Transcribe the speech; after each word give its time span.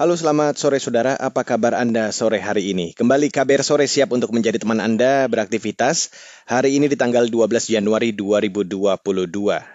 Halo 0.00 0.16
selamat 0.16 0.56
sore 0.56 0.80
saudara, 0.80 1.12
apa 1.12 1.44
kabar 1.44 1.76
Anda 1.76 2.08
sore 2.08 2.40
hari 2.40 2.72
ini? 2.72 2.96
Kembali 2.96 3.28
KBR 3.28 3.60
Sore 3.60 3.84
siap 3.84 4.16
untuk 4.16 4.32
menjadi 4.32 4.56
teman 4.56 4.80
Anda 4.80 5.28
beraktivitas 5.28 6.08
hari 6.48 6.80
ini 6.80 6.88
di 6.88 6.96
tanggal 6.96 7.28
12 7.28 7.68
Januari 7.68 8.16
2022. 8.16 8.96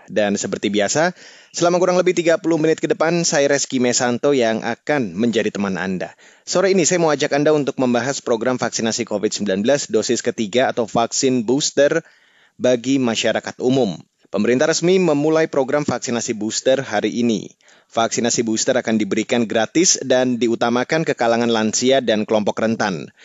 Dan 0.09 0.33
seperti 0.33 0.73
biasa, 0.73 1.13
selama 1.53 1.77
kurang 1.77 2.01
lebih 2.01 2.17
30 2.17 2.41
menit 2.57 2.81
ke 2.81 2.89
depan, 2.89 3.21
saya 3.21 3.53
Reski 3.53 3.77
Mesanto 3.77 4.33
yang 4.33 4.65
akan 4.65 5.13
menjadi 5.13 5.53
teman 5.53 5.77
Anda. 5.77 6.17
Sore 6.41 6.73
ini 6.73 6.89
saya 6.89 7.05
mau 7.05 7.13
ajak 7.13 7.29
Anda 7.29 7.53
untuk 7.53 7.77
membahas 7.77 8.17
program 8.17 8.57
vaksinasi 8.57 9.05
COVID-19 9.05 9.61
dosis 9.93 10.25
ketiga 10.25 10.73
atau 10.73 10.89
vaksin 10.89 11.45
booster 11.45 12.01
bagi 12.57 12.97
masyarakat 12.97 13.61
umum. 13.61 14.01
Pemerintah 14.35 14.67
resmi 14.67 14.99
memulai 14.99 15.47
program 15.47 15.87
vaksinasi 15.87 16.35
booster 16.35 16.83
hari 16.83 17.23
ini. 17.23 17.55
Vaksinasi 17.87 18.43
booster 18.43 18.75
akan 18.75 18.99
diberikan 18.99 19.47
gratis 19.47 19.95
dan 20.03 20.35
diutamakan 20.35 21.07
ke 21.07 21.15
kalangan 21.15 21.47
lansia 21.47 22.03
dan 22.03 22.27
kelompok 22.27 22.59
rentan. 22.59 23.15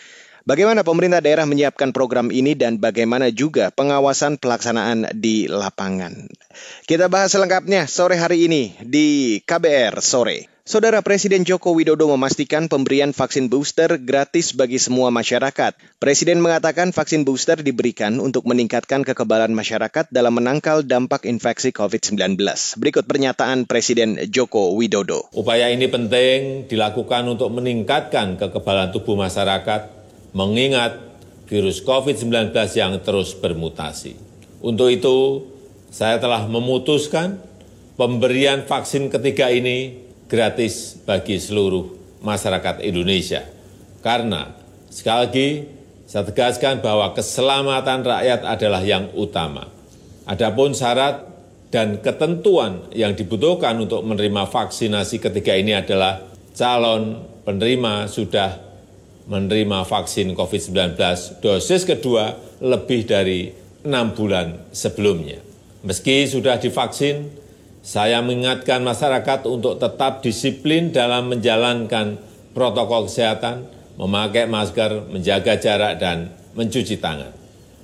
Bagaimana 0.47 0.87
pemerintah 0.87 1.19
daerah 1.19 1.43
menyiapkan 1.43 1.91
program 1.91 2.31
ini 2.31 2.55
dan 2.55 2.79
bagaimana 2.79 3.27
juga 3.27 3.75
pengawasan 3.75 4.39
pelaksanaan 4.39 5.11
di 5.11 5.51
lapangan? 5.51 6.31
Kita 6.87 7.11
bahas 7.11 7.35
selengkapnya 7.35 7.91
sore 7.91 8.15
hari 8.15 8.47
ini 8.47 8.79
di 8.79 9.43
KBR 9.43 9.99
Sore. 9.99 10.50
Saudara 10.61 11.01
Presiden 11.01 11.41
Joko 11.41 11.73
Widodo 11.73 12.05
memastikan 12.05 12.69
pemberian 12.69 13.17
vaksin 13.17 13.49
booster 13.49 13.97
gratis 13.97 14.53
bagi 14.53 14.77
semua 14.77 15.09
masyarakat. 15.09 15.73
Presiden 15.97 16.37
mengatakan 16.37 16.93
vaksin 16.93 17.25
booster 17.25 17.65
diberikan 17.65 18.21
untuk 18.21 18.45
meningkatkan 18.45 19.01
kekebalan 19.01 19.57
masyarakat 19.57 20.13
dalam 20.13 20.37
menangkal 20.37 20.85
dampak 20.85 21.25
infeksi 21.25 21.73
COVID-19. 21.73 22.37
Berikut 22.77 23.09
pernyataan 23.09 23.65
Presiden 23.65 24.21
Joko 24.29 24.77
Widodo. 24.77 25.33
Upaya 25.33 25.73
ini 25.73 25.89
penting 25.89 26.69
dilakukan 26.69 27.25
untuk 27.25 27.49
meningkatkan 27.57 28.37
kekebalan 28.37 28.93
tubuh 28.93 29.17
masyarakat, 29.17 29.89
mengingat 30.37 30.93
virus 31.49 31.81
COVID-19 31.81 32.53
yang 32.77 33.01
terus 33.01 33.33
bermutasi. 33.33 34.13
Untuk 34.61 34.93
itu, 34.93 35.41
saya 35.89 36.21
telah 36.21 36.45
memutuskan 36.45 37.41
pemberian 37.97 38.61
vaksin 38.69 39.09
ketiga 39.09 39.49
ini 39.49 40.10
gratis 40.31 40.95
bagi 41.03 41.35
seluruh 41.35 41.91
masyarakat 42.23 42.79
Indonesia. 42.87 43.43
Karena 43.99 44.55
sekali 44.87 45.19
lagi 45.27 45.47
saya 46.07 46.23
tegaskan 46.23 46.79
bahwa 46.79 47.11
keselamatan 47.11 48.07
rakyat 48.07 48.47
adalah 48.47 48.79
yang 48.79 49.11
utama. 49.11 49.67
Adapun 50.23 50.71
syarat 50.71 51.27
dan 51.67 51.99
ketentuan 51.99 52.87
yang 52.95 53.11
dibutuhkan 53.11 53.75
untuk 53.75 54.07
menerima 54.07 54.47
vaksinasi 54.47 55.19
ketiga 55.19 55.59
ini 55.59 55.75
adalah 55.75 56.23
calon 56.55 57.27
penerima 57.43 58.07
sudah 58.07 58.71
menerima 59.27 59.87
vaksin 59.87 60.35
COVID-19 60.35 60.95
dosis 61.39 61.83
kedua 61.87 62.35
lebih 62.59 63.07
dari 63.07 63.51
enam 63.87 64.11
bulan 64.11 64.71
sebelumnya. 64.75 65.39
Meski 65.81 66.27
sudah 66.29 66.61
divaksin, 66.61 67.40
saya 67.81 68.21
mengingatkan 68.21 68.85
masyarakat 68.85 69.49
untuk 69.49 69.81
tetap 69.81 70.21
disiplin 70.21 70.93
dalam 70.93 71.33
menjalankan 71.33 72.21
protokol 72.53 73.09
kesehatan, 73.09 73.65
memakai 73.97 74.45
masker, 74.45 75.09
menjaga 75.09 75.57
jarak, 75.57 75.97
dan 75.97 76.29
mencuci 76.53 77.01
tangan. 77.01 77.33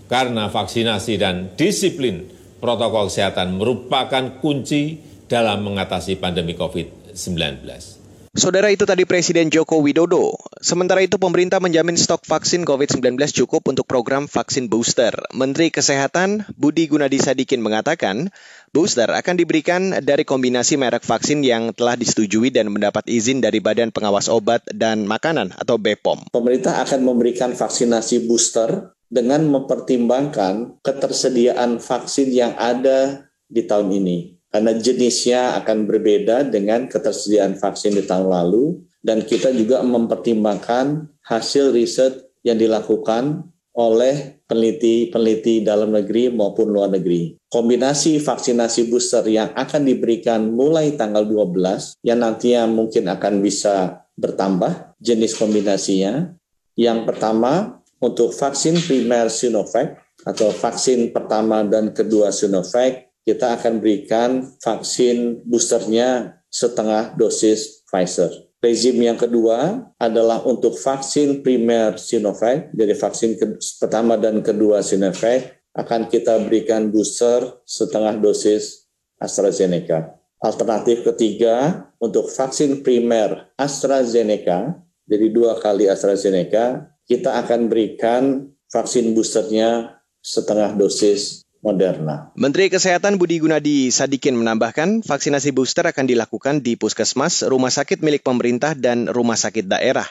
Karena 0.08 0.48
vaksinasi 0.48 1.14
dan 1.20 1.52
disiplin 1.58 2.30
protokol 2.62 3.10
kesehatan 3.12 3.58
merupakan 3.58 4.38
kunci 4.40 5.02
dalam 5.28 5.66
mengatasi 5.68 6.16
pandemi 6.22 6.56
COVID-19. 6.56 8.07
Saudara 8.38 8.70
itu 8.70 8.86
tadi 8.86 9.02
Presiden 9.02 9.50
Joko 9.50 9.82
Widodo. 9.82 10.38
Sementara 10.62 11.02
itu 11.02 11.18
pemerintah 11.18 11.58
menjamin 11.58 11.98
stok 11.98 12.22
vaksin 12.22 12.70
COVID-19 12.70 13.18
cukup 13.34 13.66
untuk 13.66 13.90
program 13.90 14.30
vaksin 14.30 14.70
booster. 14.70 15.10
Menteri 15.34 15.74
Kesehatan 15.74 16.46
Budi 16.54 16.86
Gunadi 16.86 17.18
Sadikin 17.18 17.66
mengatakan, 17.66 18.30
booster 18.70 19.10
akan 19.10 19.42
diberikan 19.42 20.06
dari 20.06 20.22
kombinasi 20.22 20.78
merek 20.78 21.02
vaksin 21.02 21.42
yang 21.42 21.74
telah 21.74 21.98
disetujui 21.98 22.54
dan 22.54 22.70
mendapat 22.70 23.10
izin 23.10 23.42
dari 23.42 23.58
Badan 23.58 23.90
Pengawas 23.90 24.30
Obat 24.30 24.70
dan 24.70 25.10
Makanan 25.10 25.58
atau 25.58 25.82
BPOM. 25.82 26.30
Pemerintah 26.30 26.86
akan 26.86 27.10
memberikan 27.10 27.58
vaksinasi 27.58 28.30
booster 28.30 28.94
dengan 29.10 29.50
mempertimbangkan 29.50 30.78
ketersediaan 30.86 31.82
vaksin 31.82 32.30
yang 32.30 32.54
ada 32.54 33.26
di 33.50 33.66
tahun 33.66 33.98
ini 33.98 34.37
karena 34.52 34.72
jenisnya 34.78 35.60
akan 35.60 35.86
berbeda 35.86 36.48
dengan 36.48 36.88
ketersediaan 36.88 37.60
vaksin 37.60 38.00
di 38.00 38.04
tahun 38.08 38.32
lalu 38.32 38.80
dan 39.04 39.24
kita 39.24 39.52
juga 39.56 39.84
mempertimbangkan 39.84 41.08
hasil 41.24 41.76
riset 41.76 42.28
yang 42.44 42.60
dilakukan 42.60 43.48
oleh 43.78 44.42
peneliti-peneliti 44.50 45.62
dalam 45.62 45.94
negeri 45.94 46.34
maupun 46.34 46.74
luar 46.74 46.90
negeri. 46.90 47.38
Kombinasi 47.46 48.18
vaksinasi 48.18 48.90
booster 48.90 49.22
yang 49.30 49.54
akan 49.54 49.86
diberikan 49.86 50.50
mulai 50.50 50.98
tanggal 50.98 51.22
12 51.22 52.02
yang 52.02 52.26
nantinya 52.26 52.66
mungkin 52.66 53.06
akan 53.06 53.40
bisa 53.40 54.02
bertambah 54.18 54.98
jenis 54.98 55.38
kombinasinya. 55.38 56.34
Yang 56.74 57.00
pertama 57.06 57.78
untuk 58.02 58.34
vaksin 58.34 58.82
primer 58.82 59.30
Sinovac 59.30 60.02
atau 60.26 60.50
vaksin 60.50 61.14
pertama 61.14 61.62
dan 61.62 61.94
kedua 61.94 62.34
Sinovac 62.34 63.07
kita 63.28 63.60
akan 63.60 63.84
berikan 63.84 64.56
vaksin 64.64 65.44
boosternya 65.44 66.40
setengah 66.48 67.12
dosis 67.20 67.84
Pfizer. 67.84 68.32
Rezim 68.64 68.96
yang 69.04 69.20
kedua 69.20 69.92
adalah 70.00 70.42
untuk 70.48 70.80
vaksin 70.80 71.44
primer 71.44 72.00
Sinovac, 72.00 72.72
jadi 72.72 72.96
vaksin 72.96 73.36
pertama 73.84 74.16
dan 74.16 74.40
kedua 74.40 74.80
Sinovac 74.80 75.60
akan 75.76 76.08
kita 76.08 76.40
berikan 76.48 76.88
booster 76.90 77.62
setengah 77.68 78.16
dosis 78.18 78.88
AstraZeneca. 79.20 80.18
Alternatif 80.40 81.04
ketiga 81.04 81.86
untuk 82.00 82.32
vaksin 82.32 82.82
primer 82.82 83.52
AstraZeneca, 83.60 84.80
jadi 85.06 85.28
dua 85.30 85.60
kali 85.60 85.86
AstraZeneca, 85.86 86.96
kita 87.06 87.44
akan 87.44 87.70
berikan 87.70 88.50
vaksin 88.72 89.12
boosternya 89.14 90.00
setengah 90.24 90.76
dosis 90.76 91.47
Moderna. 91.62 92.32
Menteri 92.38 92.70
Kesehatan 92.70 93.18
Budi 93.18 93.42
Gunadi 93.42 93.90
Sadikin 93.90 94.38
menambahkan, 94.38 95.02
vaksinasi 95.02 95.52
booster 95.52 95.86
akan 95.90 96.06
dilakukan 96.06 96.62
di 96.62 96.78
puskesmas, 96.78 97.42
rumah 97.46 97.74
sakit 97.74 98.06
milik 98.06 98.22
pemerintah, 98.22 98.78
dan 98.78 99.10
rumah 99.10 99.36
sakit 99.36 99.66
daerah. 99.66 100.06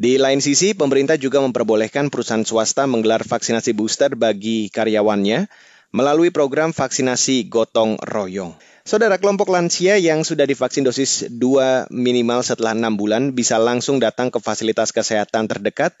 Di 0.00 0.16
lain 0.16 0.40
sisi, 0.40 0.72
pemerintah 0.72 1.20
juga 1.20 1.44
memperbolehkan 1.44 2.08
perusahaan 2.08 2.42
swasta 2.42 2.88
menggelar 2.88 3.20
vaksinasi 3.22 3.76
booster 3.76 4.16
bagi 4.16 4.72
karyawannya 4.72 5.50
melalui 5.90 6.30
program 6.30 6.70
vaksinasi 6.70 7.50
gotong 7.50 7.98
royong. 8.00 8.54
Saudara 8.80 9.20
kelompok 9.20 9.52
lansia 9.52 10.00
yang 10.00 10.24
sudah 10.24 10.48
divaksin 10.48 10.82
dosis 10.82 11.28
2 11.28 11.92
minimal 11.92 12.40
setelah 12.40 12.72
6 12.72 12.96
bulan 12.96 13.36
bisa 13.36 13.60
langsung 13.60 14.00
datang 14.00 14.32
ke 14.32 14.40
fasilitas 14.40 14.90
kesehatan 14.90 15.46
terdekat 15.46 15.94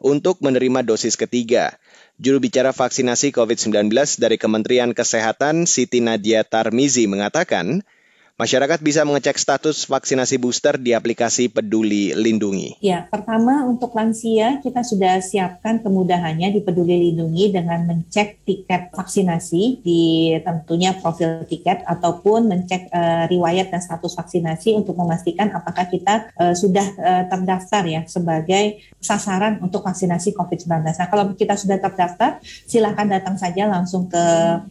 untuk 0.00 0.42
menerima 0.44 0.84
dosis 0.84 1.16
ketiga. 1.16 1.76
Juru 2.16 2.40
bicara 2.40 2.72
vaksinasi 2.72 3.32
COVID-19 3.32 3.92
dari 4.16 4.36
Kementerian 4.40 4.96
Kesehatan 4.96 5.68
Siti 5.68 6.00
Nadia 6.00 6.44
Tarmizi 6.44 7.04
mengatakan, 7.04 7.84
Masyarakat 8.36 8.84
bisa 8.84 9.00
mengecek 9.08 9.40
status 9.40 9.88
vaksinasi 9.88 10.36
booster 10.36 10.76
di 10.76 10.92
aplikasi 10.92 11.48
Peduli 11.48 12.12
Lindungi. 12.12 12.76
Ya, 12.84 13.08
pertama 13.08 13.64
untuk 13.64 13.96
lansia 13.96 14.60
kita 14.60 14.84
sudah 14.84 15.24
siapkan 15.24 15.80
kemudahannya 15.80 16.52
di 16.52 16.60
Peduli 16.60 17.00
Lindungi 17.00 17.48
dengan 17.48 17.88
mencek 17.88 18.44
tiket 18.44 18.92
vaksinasi 18.92 19.80
di 19.80 20.36
tentunya 20.44 20.92
profil 21.00 21.48
tiket 21.48 21.80
ataupun 21.88 22.44
mencek 22.44 22.92
uh, 22.92 23.24
riwayat 23.24 23.72
dan 23.72 23.80
status 23.80 24.12
vaksinasi 24.12 24.76
untuk 24.76 25.00
memastikan 25.00 25.56
apakah 25.56 25.88
kita 25.88 26.28
uh, 26.36 26.52
sudah 26.52 26.92
uh, 27.00 27.24
terdaftar 27.32 27.88
ya 27.88 28.04
sebagai 28.04 28.84
sasaran 29.00 29.64
untuk 29.64 29.80
vaksinasi 29.80 30.36
COVID-19. 30.36 30.84
Nah, 30.84 31.08
kalau 31.08 31.32
kita 31.32 31.56
sudah 31.56 31.80
terdaftar, 31.80 32.44
silakan 32.44 33.16
datang 33.16 33.40
saja 33.40 33.64
langsung 33.64 34.12
ke 34.12 34.24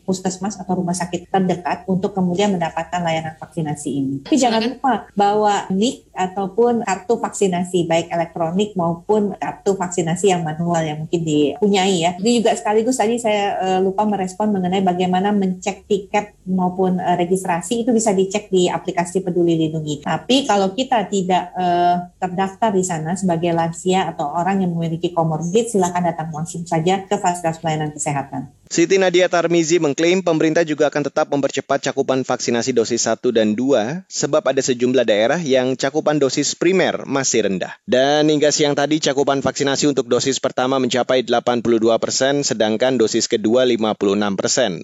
puskesmas 0.05 0.61
atau 0.61 0.77
rumah 0.77 0.93
sakit 0.93 1.33
terdekat 1.33 1.89
untuk 1.89 2.13
kemudian 2.13 2.53
mendapatkan 2.53 3.01
layanan 3.01 3.33
vaksinasi 3.41 3.54
vaksinasi 3.55 3.89
ini. 3.95 4.15
Tapi 4.27 4.35
jangan 4.35 4.59
lupa 4.67 5.07
bawa 5.15 5.71
NIK 5.71 6.11
ataupun 6.11 6.83
kartu 6.83 7.15
vaksinasi 7.15 7.87
baik 7.87 8.11
elektronik 8.11 8.75
maupun 8.75 9.31
kartu 9.39 9.79
vaksinasi 9.79 10.35
yang 10.35 10.43
manual 10.43 10.83
yang 10.83 10.99
mungkin 10.99 11.23
dipunyai 11.23 12.03
ya. 12.03 12.11
Ini 12.19 12.43
juga 12.43 12.51
sekaligus 12.59 12.99
tadi 12.99 13.15
saya 13.15 13.55
uh, 13.55 13.79
lupa 13.79 14.03
merespon 14.03 14.51
mengenai 14.51 14.83
bagaimana 14.83 15.31
mencek 15.31 15.87
tiket 15.87 16.35
maupun 16.43 16.99
uh, 16.99 17.15
registrasi 17.15 17.87
itu 17.87 17.95
bisa 17.95 18.11
dicek 18.11 18.51
di 18.51 18.67
aplikasi 18.67 19.23
Peduli 19.23 19.55
Lindungi. 19.55 20.03
Tapi 20.03 20.43
kalau 20.43 20.75
kita 20.75 21.07
tidak 21.07 21.55
uh, 21.55 22.11
terdaftar 22.19 22.75
di 22.75 22.83
sana 22.83 23.15
sebagai 23.15 23.55
lansia 23.55 24.11
atau 24.11 24.35
orang 24.35 24.67
yang 24.67 24.75
memiliki 24.75 25.15
komorbid, 25.15 25.71
silakan 25.71 26.11
datang 26.11 26.27
langsung 26.35 26.67
saja 26.67 27.07
ke 27.07 27.15
fasilitas 27.15 27.63
pelayanan 27.63 27.95
kesehatan. 27.95 28.51
Siti 28.65 28.97
Nadia 28.97 29.29
Tarmizi 29.29 29.77
mengklaim 29.77 30.25
pemerintah 30.25 30.65
juga 30.65 30.89
akan 30.89 31.05
tetap 31.05 31.29
mempercepat 31.29 31.85
cakupan 31.85 32.25
vaksinasi 32.25 32.73
dosis 32.73 33.05
1 33.05 33.21
dan 33.29 33.53
2 33.53 34.09
sebab 34.09 34.41
ada 34.41 34.57
sejumlah 34.57 35.05
daerah 35.05 35.37
yang 35.37 35.77
cakupan 35.77 36.17
dosis 36.17 36.57
primer 36.57 37.05
masih 37.05 37.45
rendah. 37.45 37.77
Dan 37.85 38.25
hingga 38.25 38.49
siang 38.49 38.73
tadi 38.73 38.97
cakupan 38.97 39.45
vaksinasi 39.45 39.85
untuk 39.85 40.09
dosis 40.09 40.41
pertama 40.41 40.81
mencapai 40.81 41.21
82 41.21 41.61
persen 42.01 42.41
sedangkan 42.41 42.97
dosis 42.97 43.29
kedua 43.29 43.69
56 43.69 44.33
persen. 44.33 44.81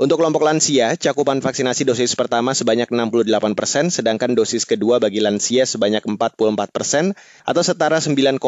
Untuk 0.00 0.24
kelompok 0.24 0.48
lansia, 0.48 0.96
cakupan 0.96 1.44
vaksinasi 1.44 1.84
dosis 1.84 2.16
pertama 2.16 2.54
sebanyak 2.56 2.86
68 2.88 3.28
persen, 3.58 3.90
sedangkan 3.90 4.32
dosis 4.32 4.62
kedua 4.62 5.02
bagi 5.02 5.18
lansia 5.18 5.66
sebanyak 5.66 6.06
44 6.06 6.70
persen 6.70 7.18
atau 7.42 7.62
setara 7.66 7.98
9,5 7.98 8.40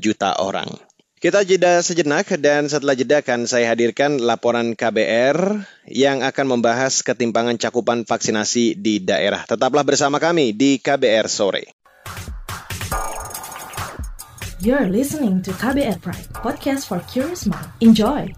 juta 0.00 0.38
orang. 0.38 0.70
Kita 1.18 1.42
jeda 1.42 1.82
sejenak 1.82 2.30
dan 2.38 2.70
setelah 2.70 2.94
jeda 2.94 3.18
akan 3.18 3.50
saya 3.50 3.74
hadirkan 3.74 4.22
laporan 4.22 4.78
KBR 4.78 5.66
yang 5.90 6.22
akan 6.22 6.46
membahas 6.46 7.02
ketimpangan 7.02 7.58
cakupan 7.58 8.06
vaksinasi 8.06 8.78
di 8.78 9.02
daerah. 9.02 9.42
Tetaplah 9.42 9.82
bersama 9.82 10.22
kami 10.22 10.54
di 10.54 10.78
KBR 10.78 11.26
sore. 11.26 11.74
You're 14.62 14.86
listening 14.86 15.42
to 15.42 15.50
KBR 15.58 15.98
Pride, 15.98 16.30
podcast 16.38 16.86
for 16.86 17.02
curious 17.10 17.50
mind. 17.50 17.66
Enjoy. 17.82 18.30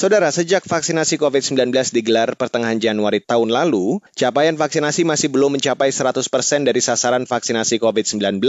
Saudara, 0.00 0.32
sejak 0.32 0.64
vaksinasi 0.64 1.20
COVID-19 1.20 1.76
digelar 1.92 2.32
pertengahan 2.32 2.80
Januari 2.80 3.20
tahun 3.20 3.52
lalu, 3.52 4.00
capaian 4.16 4.56
vaksinasi 4.56 5.04
masih 5.04 5.28
belum 5.28 5.60
mencapai 5.60 5.92
100% 5.92 6.24
dari 6.64 6.80
sasaran 6.80 7.28
vaksinasi 7.28 7.76
COVID-19. 7.76 8.40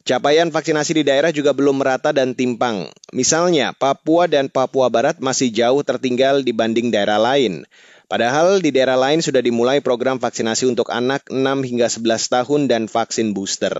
Capaian 0.00 0.48
vaksinasi 0.48 0.96
di 0.96 1.02
daerah 1.04 1.28
juga 1.28 1.52
belum 1.52 1.84
merata 1.84 2.08
dan 2.16 2.32
timpang. 2.32 2.88
Misalnya, 3.12 3.76
Papua 3.76 4.32
dan 4.32 4.48
Papua 4.48 4.88
Barat 4.88 5.20
masih 5.20 5.52
jauh 5.52 5.84
tertinggal 5.84 6.40
dibanding 6.40 6.88
daerah 6.88 7.20
lain. 7.20 7.68
Padahal 8.08 8.64
di 8.64 8.72
daerah 8.72 8.96
lain 8.96 9.20
sudah 9.20 9.44
dimulai 9.44 9.84
program 9.84 10.16
vaksinasi 10.16 10.64
untuk 10.72 10.88
anak 10.88 11.28
6 11.28 11.36
hingga 11.68 11.92
11 11.92 12.32
tahun 12.32 12.60
dan 12.64 12.88
vaksin 12.88 13.36
booster. 13.36 13.76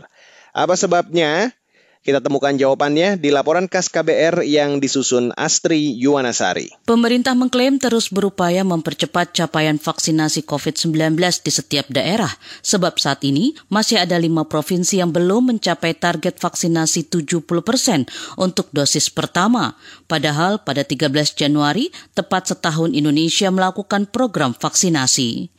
Apa 0.52 0.76
sebabnya? 0.76 1.56
Kita 2.04 2.20
temukan 2.20 2.52
jawabannya 2.52 3.16
di 3.16 3.32
laporan 3.32 3.64
khas 3.64 3.88
KBR 3.88 4.44
yang 4.44 4.76
disusun 4.76 5.32
Astri 5.40 5.96
Yuwanasari. 5.96 6.84
Pemerintah 6.84 7.32
mengklaim 7.32 7.80
terus 7.80 8.12
berupaya 8.12 8.60
mempercepat 8.60 9.32
capaian 9.32 9.80
vaksinasi 9.80 10.44
COVID-19 10.44 11.16
di 11.16 11.48
setiap 11.48 11.88
daerah, 11.88 12.28
sebab 12.60 13.00
saat 13.00 13.24
ini 13.24 13.56
masih 13.72 14.04
ada 14.04 14.20
lima 14.20 14.44
provinsi 14.44 15.00
yang 15.00 15.16
belum 15.16 15.56
mencapai 15.56 15.96
target 15.96 16.36
vaksinasi 16.44 17.08
70 17.08 17.40
persen 17.64 18.04
untuk 18.36 18.68
dosis 18.76 19.08
pertama. 19.08 19.72
Padahal 20.04 20.60
pada 20.60 20.84
13 20.84 21.08
Januari, 21.32 21.88
tepat 22.12 22.52
setahun 22.52 22.92
Indonesia 22.92 23.48
melakukan 23.48 24.12
program 24.12 24.52
vaksinasi. 24.52 25.53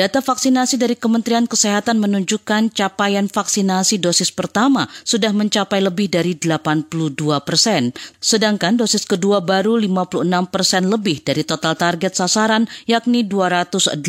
Data 0.00 0.24
vaksinasi 0.24 0.80
dari 0.80 0.96
Kementerian 0.96 1.44
Kesehatan 1.44 2.00
menunjukkan 2.00 2.72
capaian 2.72 3.28
vaksinasi 3.28 4.00
dosis 4.00 4.32
pertama 4.32 4.88
sudah 5.04 5.28
mencapai 5.28 5.84
lebih 5.84 6.08
dari 6.08 6.40
82 6.40 6.88
persen, 7.44 7.92
sedangkan 8.16 8.80
dosis 8.80 9.04
kedua 9.04 9.44
baru 9.44 9.76
56 9.76 10.24
persen 10.48 10.88
lebih 10.88 11.20
dari 11.20 11.44
total 11.44 11.76
target 11.76 12.16
sasaran 12.16 12.64
yakni 12.88 13.28
208 13.28 14.00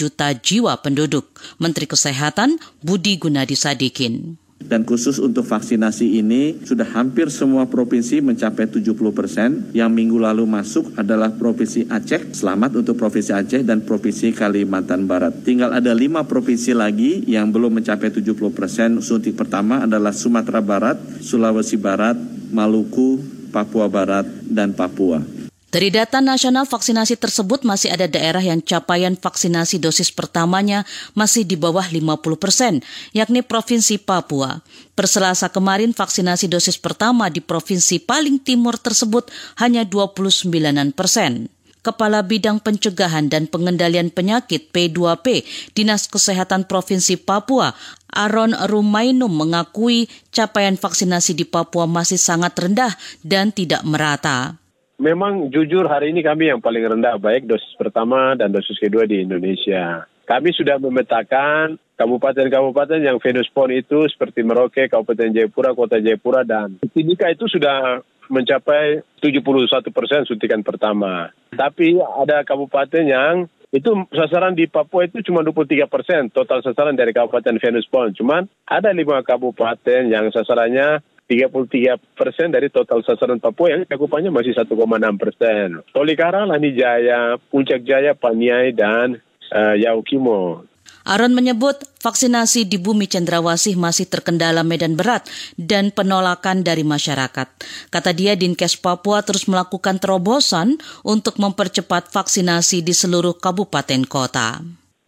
juta 0.00 0.32
jiwa 0.32 0.80
penduduk. 0.80 1.36
Menteri 1.60 1.92
Kesehatan 1.92 2.56
Budi 2.80 3.20
Gunadi 3.20 3.52
Sadikin. 3.52 4.43
Dan 4.64 4.88
khusus 4.88 5.20
untuk 5.20 5.44
vaksinasi 5.44 6.24
ini 6.24 6.64
sudah 6.64 6.88
hampir 6.96 7.28
semua 7.28 7.68
provinsi 7.68 8.24
mencapai 8.24 8.64
70 8.64 8.96
persen. 9.12 9.68
Yang 9.76 9.90
minggu 9.92 10.16
lalu 10.16 10.48
masuk 10.48 10.96
adalah 10.96 11.36
Provinsi 11.36 11.84
Aceh, 11.92 12.32
selamat 12.32 12.80
untuk 12.80 12.96
Provinsi 12.96 13.36
Aceh 13.36 13.60
dan 13.60 13.84
Provinsi 13.84 14.32
Kalimantan 14.32 15.04
Barat. 15.04 15.44
Tinggal 15.44 15.76
ada 15.76 15.92
lima 15.92 16.24
provinsi 16.24 16.72
lagi 16.72 17.28
yang 17.28 17.52
belum 17.52 17.82
mencapai 17.82 18.08
70 18.08 18.32
persen. 18.56 19.04
Suntik 19.04 19.36
pertama 19.36 19.84
adalah 19.84 20.16
Sumatera 20.16 20.64
Barat, 20.64 20.96
Sulawesi 21.20 21.76
Barat, 21.76 22.16
Maluku, 22.48 23.20
Papua 23.52 23.92
Barat, 23.92 24.24
dan 24.48 24.72
Papua. 24.72 25.33
Dari 25.74 25.90
data 25.90 26.22
nasional 26.22 26.70
vaksinasi 26.70 27.18
tersebut 27.18 27.66
masih 27.66 27.90
ada 27.90 28.06
daerah 28.06 28.38
yang 28.38 28.62
capaian 28.62 29.18
vaksinasi 29.18 29.82
dosis 29.82 30.14
pertamanya 30.14 30.86
masih 31.18 31.42
di 31.42 31.58
bawah 31.58 31.82
50 31.90 32.14
persen, 32.38 32.78
yakni 33.10 33.42
Provinsi 33.42 33.98
Papua. 33.98 34.62
Perselasa 34.94 35.50
kemarin 35.50 35.90
vaksinasi 35.90 36.46
dosis 36.46 36.78
pertama 36.78 37.26
di 37.26 37.42
provinsi 37.42 37.98
paling 37.98 38.38
timur 38.38 38.78
tersebut 38.78 39.26
hanya 39.58 39.82
29 39.82 40.46
persen. 40.94 41.50
Kepala 41.82 42.22
Bidang 42.22 42.62
Pencegahan 42.62 43.26
dan 43.26 43.50
Pengendalian 43.50 44.14
Penyakit 44.14 44.70
P2P 44.70 45.42
Dinas 45.74 46.06
Kesehatan 46.06 46.70
Provinsi 46.70 47.18
Papua, 47.18 47.74
Aaron 48.14 48.54
Rumainum 48.54 49.34
mengakui 49.34 50.06
capaian 50.30 50.78
vaksinasi 50.78 51.34
di 51.34 51.42
Papua 51.42 51.90
masih 51.90 52.22
sangat 52.22 52.54
rendah 52.62 52.94
dan 53.26 53.50
tidak 53.50 53.82
merata 53.82 54.62
memang 55.04 55.52
jujur 55.52 55.84
hari 55.84 56.16
ini 56.16 56.24
kami 56.24 56.48
yang 56.48 56.64
paling 56.64 56.80
rendah 56.80 57.20
baik 57.20 57.44
dosis 57.44 57.76
pertama 57.76 58.32
dan 58.32 58.48
dosis 58.48 58.80
kedua 58.80 59.04
di 59.04 59.20
Indonesia. 59.20 60.08
Kami 60.24 60.56
sudah 60.56 60.80
memetakan 60.80 61.76
kabupaten-kabupaten 62.00 63.04
yang 63.04 63.20
Venus 63.20 63.52
Pon 63.52 63.68
itu 63.68 64.08
seperti 64.08 64.40
Merauke, 64.40 64.88
Kabupaten 64.88 65.36
Jayapura, 65.36 65.76
Kota 65.76 66.00
Jayapura, 66.00 66.40
dan 66.48 66.80
Timika 66.96 67.28
itu 67.28 67.44
sudah 67.44 68.00
mencapai 68.32 69.04
71 69.20 69.44
persen 69.92 70.24
suntikan 70.24 70.64
pertama. 70.64 71.28
Tapi 71.52 72.00
ada 72.00 72.40
kabupaten 72.40 73.04
yang 73.04 73.44
itu 73.74 73.90
sasaran 74.14 74.56
di 74.56 74.64
Papua 74.70 75.04
itu 75.04 75.20
cuma 75.26 75.44
23 75.44 75.84
persen 75.90 76.32
total 76.32 76.62
sasaran 76.62 76.96
dari 76.96 77.12
Kabupaten 77.12 77.60
Venus 77.60 77.84
Pon. 77.90 78.14
Cuman 78.16 78.48
ada 78.64 78.94
lima 78.94 79.20
kabupaten 79.20 80.08
yang 80.08 80.30
sasarannya 80.32 81.04
33 81.24 81.96
persen 82.12 82.52
dari 82.52 82.68
total 82.68 83.00
sasaran 83.00 83.40
Papua 83.40 83.72
yang 83.72 83.88
cakupannya 83.88 84.28
masih 84.28 84.52
1,6 84.52 84.76
persen. 85.16 85.80
Tolikara, 85.90 86.44
Lani 86.44 86.76
Jaya, 86.76 87.40
Puncak 87.48 87.80
Jaya, 87.80 88.12
Paniai, 88.12 88.76
dan 88.76 89.16
uh, 89.52 89.74
Yaukimo. 89.76 90.68
Aron 91.04 91.36
menyebut 91.36 91.84
vaksinasi 92.00 92.64
di 92.64 92.80
bumi 92.80 93.04
cendrawasih 93.04 93.76
masih 93.76 94.08
terkendala 94.08 94.64
medan 94.64 94.96
berat 94.96 95.28
dan 95.60 95.92
penolakan 95.92 96.64
dari 96.64 96.80
masyarakat. 96.80 97.48
Kata 97.92 98.10
dia 98.16 98.40
Dinkes 98.40 98.80
Papua 98.80 99.20
terus 99.20 99.44
melakukan 99.44 100.00
terobosan 100.00 100.80
untuk 101.04 101.36
mempercepat 101.36 102.08
vaksinasi 102.08 102.80
di 102.80 102.96
seluruh 102.96 103.36
kabupaten 103.36 104.08
kota. 104.08 104.64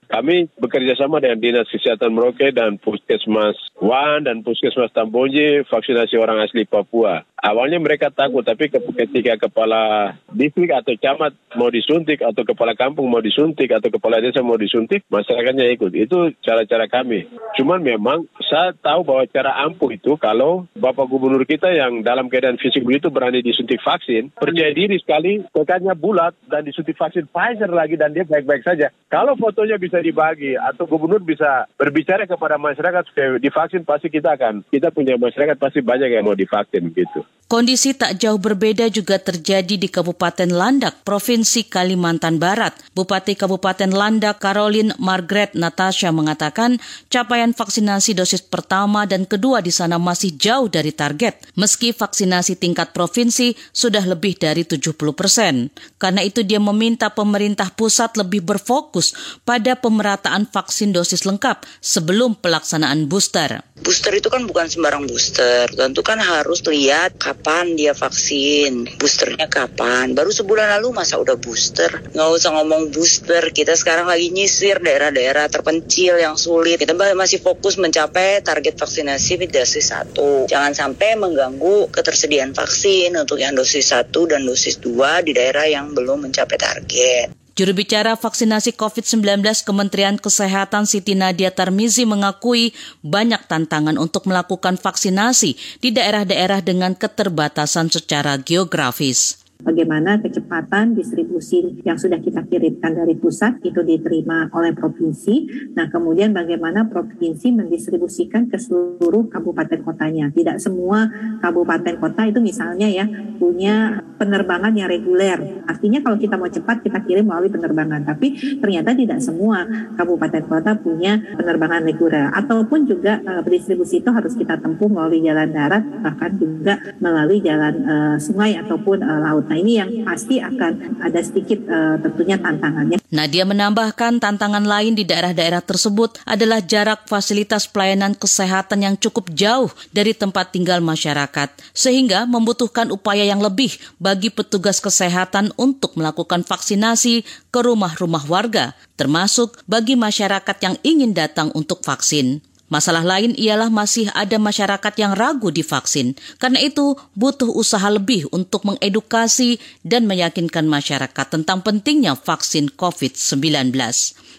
Kami 0.06 0.46
bekerja 0.62 0.94
sama 0.94 1.18
dengan 1.18 1.42
Dinas 1.42 1.66
Kesehatan 1.66 2.14
Merauke 2.14 2.54
dan 2.54 2.78
Puskesmas 2.78 3.58
Wan 3.82 4.22
dan 4.22 4.46
Puskesmas 4.46 4.94
Tambonje 4.94 5.66
vaksinasi 5.66 6.14
orang 6.14 6.40
asli 6.46 6.62
Papua. 6.62 7.26
Awalnya 7.46 7.78
mereka 7.78 8.10
takut, 8.10 8.42
tapi 8.42 8.66
ketika 8.74 9.46
kepala 9.46 10.14
distrik 10.34 10.74
atau 10.74 10.98
camat 10.98 11.30
mau 11.54 11.70
disuntik, 11.70 12.18
atau 12.18 12.42
kepala 12.42 12.74
kampung 12.74 13.06
mau 13.06 13.22
disuntik, 13.22 13.70
atau 13.70 13.86
kepala 13.86 14.18
desa 14.18 14.42
mau 14.42 14.58
disuntik, 14.58 15.06
masyarakatnya 15.06 15.70
ikut. 15.78 15.94
Itu 15.94 16.34
cara-cara 16.42 16.90
kami. 16.90 17.30
Cuman 17.54 17.86
memang 17.86 18.26
saya 18.50 18.74
tahu 18.74 19.06
bahwa 19.06 19.30
cara 19.30 19.62
ampuh 19.62 19.94
itu 19.94 20.18
kalau 20.18 20.66
Bapak 20.74 21.06
Gubernur 21.06 21.46
kita 21.46 21.70
yang 21.70 22.02
dalam 22.02 22.26
keadaan 22.26 22.58
fisik 22.58 22.82
begitu 22.82 23.14
berani 23.14 23.46
disuntik 23.46 23.78
vaksin, 23.78 24.34
percaya 24.34 24.74
diri 24.74 24.98
sekali, 24.98 25.46
tekadnya 25.54 25.94
bulat, 25.94 26.34
dan 26.50 26.66
disuntik 26.66 26.98
vaksin 26.98 27.30
Pfizer 27.30 27.70
lagi, 27.70 27.94
dan 27.94 28.10
dia 28.10 28.26
baik-baik 28.26 28.66
saja. 28.66 28.90
Kalau 29.06 29.38
fotonya 29.38 29.78
bisa 29.78 30.02
dibagi, 30.02 30.58
atau 30.58 30.90
Gubernur 30.90 31.22
bisa 31.22 31.70
berbicara 31.78 32.26
kepada 32.26 32.58
masyarakat 32.58 33.06
supaya 33.06 33.38
divaksin, 33.38 33.86
pasti 33.86 34.10
kita 34.10 34.34
akan, 34.34 34.66
kita 34.66 34.90
punya 34.90 35.14
masyarakat 35.14 35.54
pasti 35.62 35.78
banyak 35.78 36.10
yang 36.10 36.26
mau 36.26 36.34
divaksin 36.34 36.90
gitu. 36.90 37.22
Kondisi 37.46 37.94
tak 37.94 38.18
jauh 38.18 38.42
berbeda 38.42 38.90
juga 38.90 39.22
terjadi 39.22 39.78
di 39.78 39.86
Kabupaten 39.86 40.50
Landak, 40.50 41.06
Provinsi 41.06 41.70
Kalimantan 41.70 42.42
Barat. 42.42 42.74
Bupati 42.90 43.38
Kabupaten 43.38 43.86
Landak, 43.94 44.42
Caroline 44.42 44.90
Margaret 44.98 45.54
Natasha 45.54 46.10
mengatakan 46.10 46.82
capaian 47.06 47.54
vaksinasi 47.54 48.18
dosis 48.18 48.42
pertama 48.42 49.06
dan 49.06 49.30
kedua 49.30 49.62
di 49.62 49.70
sana 49.70 49.94
masih 49.94 50.34
jauh 50.34 50.66
dari 50.66 50.90
target, 50.90 51.38
meski 51.54 51.94
vaksinasi 51.94 52.58
tingkat 52.58 52.90
provinsi 52.90 53.54
sudah 53.70 54.02
lebih 54.02 54.34
dari 54.42 54.66
70 54.66 54.98
persen. 55.14 55.70
Karena 56.02 56.26
itu 56.26 56.42
dia 56.42 56.58
meminta 56.58 57.14
pemerintah 57.14 57.70
pusat 57.70 58.18
lebih 58.18 58.42
berfokus 58.42 59.38
pada 59.46 59.78
pemerataan 59.78 60.50
vaksin 60.50 60.90
dosis 60.90 61.22
lengkap 61.22 61.62
sebelum 61.78 62.34
pelaksanaan 62.42 63.06
booster. 63.06 63.62
Booster 63.78 64.18
itu 64.18 64.26
kan 64.26 64.50
bukan 64.50 64.66
sembarang 64.66 65.06
booster, 65.06 65.70
tentu 65.70 66.02
kan 66.02 66.18
harus 66.18 66.58
lihat 66.66 67.14
kapan 67.26 67.74
dia 67.74 67.90
vaksin, 67.90 68.86
boosternya 69.02 69.50
kapan. 69.50 70.14
Baru 70.14 70.30
sebulan 70.30 70.78
lalu 70.78 70.94
masa 70.94 71.18
udah 71.18 71.34
booster? 71.34 71.90
Nggak 72.14 72.28
usah 72.38 72.54
ngomong 72.54 72.94
booster, 72.94 73.50
kita 73.50 73.74
sekarang 73.74 74.06
lagi 74.06 74.30
nyisir 74.30 74.78
daerah-daerah 74.78 75.50
terpencil 75.50 76.22
yang 76.22 76.38
sulit. 76.38 76.78
Kita 76.78 76.94
masih 76.94 77.42
fokus 77.42 77.82
mencapai 77.82 78.46
target 78.46 78.78
vaksinasi 78.78 79.50
dosis 79.50 79.90
satu. 79.90 80.46
Jangan 80.46 80.70
sampai 80.70 81.18
mengganggu 81.18 81.90
ketersediaan 81.90 82.54
vaksin 82.54 83.18
untuk 83.18 83.42
yang 83.42 83.58
dosis 83.58 83.90
satu 83.90 84.30
dan 84.30 84.46
dosis 84.46 84.78
dua 84.78 85.18
di 85.18 85.34
daerah 85.34 85.66
yang 85.66 85.90
belum 85.90 86.30
mencapai 86.30 86.58
target. 86.58 87.45
Juru 87.56 87.72
bicara 87.72 88.20
vaksinasi 88.20 88.76
COVID-19 88.76 89.40
Kementerian 89.64 90.20
Kesehatan 90.20 90.84
Siti 90.84 91.16
Nadia 91.16 91.48
Tarmizi 91.48 92.04
mengakui 92.04 92.76
banyak 93.00 93.48
tantangan 93.48 93.96
untuk 93.96 94.28
melakukan 94.28 94.76
vaksinasi 94.76 95.80
di 95.80 95.88
daerah-daerah 95.88 96.60
dengan 96.60 96.92
keterbatasan 96.92 97.88
secara 97.88 98.36
geografis 98.36 99.45
bagaimana 99.62 100.20
kecepatan 100.20 100.92
distribusi 100.92 101.80
yang 101.82 101.96
sudah 101.96 102.20
kita 102.20 102.44
kirimkan 102.44 102.92
dari 102.92 103.16
pusat 103.16 103.58
itu 103.64 103.80
diterima 103.80 104.52
oleh 104.52 104.76
provinsi. 104.76 105.68
Nah, 105.72 105.88
kemudian 105.88 106.36
bagaimana 106.36 106.86
provinsi 106.86 107.54
mendistribusikan 107.56 108.50
ke 108.52 108.60
seluruh 108.60 109.32
kabupaten 109.32 109.80
kotanya. 109.80 110.28
Tidak 110.32 110.60
semua 110.60 111.08
kabupaten 111.40 111.96
kota 111.96 112.28
itu 112.28 112.38
misalnya 112.42 112.88
ya 112.90 113.08
punya 113.36 114.04
penerbangan 114.16 114.72
yang 114.72 114.88
reguler. 114.88 115.64
Artinya 115.68 116.00
kalau 116.00 116.16
kita 116.16 116.40
mau 116.40 116.48
cepat 116.48 116.80
kita 116.80 117.04
kirim 117.04 117.28
melalui 117.28 117.52
penerbangan, 117.52 118.04
tapi 118.04 118.36
ternyata 118.60 118.96
tidak 118.96 119.20
semua 119.20 119.64
kabupaten 119.94 120.44
kota 120.48 120.76
punya 120.80 121.20
penerbangan 121.36 121.84
reguler 121.84 122.32
ataupun 122.32 122.88
juga 122.88 123.20
uh, 123.24 123.44
distribusi 123.44 124.00
itu 124.00 124.10
harus 124.12 124.32
kita 124.34 124.56
tempuh 124.60 124.88
melalui 124.88 125.20
jalan 125.20 125.52
darat 125.52 125.84
bahkan 126.00 126.32
juga 126.36 126.80
melalui 127.00 127.40
jalan 127.44 127.74
uh, 127.84 128.16
sungai 128.16 128.56
ataupun 128.56 129.04
uh, 129.04 129.20
laut. 129.20 129.45
Nah 129.46 129.56
ini 129.56 129.78
yang 129.78 129.90
pasti 130.02 130.42
akan 130.42 130.98
ada 130.98 131.20
sedikit 131.22 131.62
uh, 131.70 131.96
tentunya 132.02 132.34
tantangannya. 132.36 132.98
Nadia 133.14 133.46
menambahkan 133.46 134.18
tantangan 134.18 134.66
lain 134.66 134.98
di 134.98 135.06
daerah-daerah 135.06 135.62
tersebut 135.62 136.18
adalah 136.26 136.58
jarak 136.58 137.06
fasilitas 137.06 137.70
pelayanan 137.70 138.18
kesehatan 138.18 138.82
yang 138.82 138.94
cukup 138.98 139.30
jauh 139.30 139.70
dari 139.94 140.12
tempat 140.12 140.50
tinggal 140.50 140.82
masyarakat, 140.82 141.54
sehingga 141.70 142.26
membutuhkan 142.26 142.90
upaya 142.90 143.22
yang 143.22 143.38
lebih 143.38 143.78
bagi 144.02 144.34
petugas 144.34 144.82
kesehatan 144.82 145.54
untuk 145.54 145.94
melakukan 145.94 146.42
vaksinasi 146.42 147.22
ke 147.54 147.58
rumah-rumah 147.62 148.26
warga, 148.26 148.74
termasuk 148.98 149.62
bagi 149.70 149.94
masyarakat 149.94 150.56
yang 150.58 150.74
ingin 150.82 151.14
datang 151.14 151.54
untuk 151.54 151.86
vaksin. 151.86 152.42
Masalah 152.66 153.06
lain 153.06 153.30
ialah 153.38 153.70
masih 153.70 154.10
ada 154.10 154.42
masyarakat 154.42 154.94
yang 154.98 155.14
ragu 155.14 155.54
divaksin. 155.54 156.18
Karena 156.42 156.58
itu, 156.58 156.98
butuh 157.14 157.50
usaha 157.54 157.86
lebih 157.86 158.26
untuk 158.34 158.66
mengedukasi 158.66 159.62
dan 159.86 160.10
meyakinkan 160.10 160.66
masyarakat 160.66 161.26
tentang 161.30 161.62
pentingnya 161.62 162.18
vaksin 162.18 162.74
COVID-19. 162.74 163.70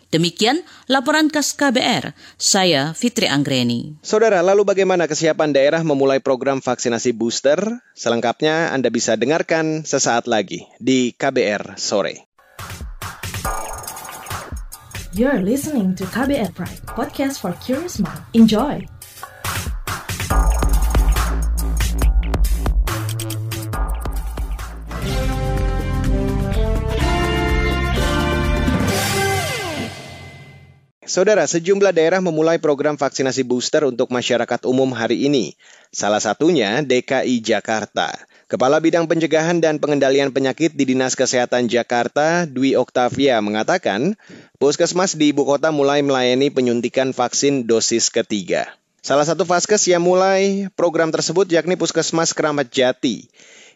Demikian 0.08 0.64
laporan 0.88 1.28
khas 1.28 1.52
KBR, 1.52 2.16
saya 2.40 2.96
Fitri 2.96 3.28
Anggreni. 3.28 4.00
Saudara, 4.00 4.40
lalu 4.40 4.64
bagaimana 4.64 5.04
kesiapan 5.04 5.52
daerah 5.52 5.84
memulai 5.84 6.24
program 6.24 6.64
vaksinasi 6.64 7.12
booster? 7.12 7.60
Selengkapnya 7.92 8.72
Anda 8.72 8.88
bisa 8.88 9.20
dengarkan 9.20 9.84
sesaat 9.84 10.32
lagi 10.32 10.64
di 10.80 11.12
KBR 11.12 11.76
Sore. 11.76 12.27
You're 15.18 15.42
listening 15.42 15.98
to 15.98 16.06
KBR 16.06 16.54
Pride, 16.54 16.78
podcast 16.94 17.42
for 17.42 17.50
curious 17.58 17.98
mind. 17.98 18.22
Enjoy! 18.38 18.86
Saudara, 31.02 31.50
sejumlah 31.50 31.98
daerah 31.98 32.22
memulai 32.22 32.62
program 32.62 32.94
vaksinasi 32.94 33.42
booster 33.42 33.90
untuk 33.90 34.14
masyarakat 34.14 34.70
umum 34.70 34.94
hari 34.94 35.26
ini. 35.26 35.58
Salah 35.90 36.22
satunya 36.22 36.86
DKI 36.86 37.42
Jakarta. 37.42 38.14
Kepala 38.48 38.80
Bidang 38.80 39.12
Pencegahan 39.12 39.60
dan 39.60 39.76
Pengendalian 39.76 40.32
Penyakit 40.32 40.72
di 40.72 40.88
Dinas 40.88 41.20
Kesehatan 41.20 41.68
Jakarta, 41.68 42.48
Dwi 42.48 42.80
Oktavia, 42.80 43.44
mengatakan 43.44 44.16
puskesmas 44.56 45.20
di 45.20 45.36
ibu 45.36 45.44
kota 45.44 45.68
mulai 45.76 46.00
melayani 46.00 46.48
penyuntikan 46.48 47.12
vaksin 47.12 47.68
dosis 47.68 48.08
ketiga. 48.08 48.72
Salah 49.04 49.28
satu 49.28 49.44
vaskes 49.44 49.92
yang 49.92 50.00
mulai 50.00 50.72
program 50.80 51.12
tersebut 51.12 51.44
yakni 51.52 51.76
Puskesmas 51.76 52.32
Keramat 52.32 52.72
Jati. 52.72 53.28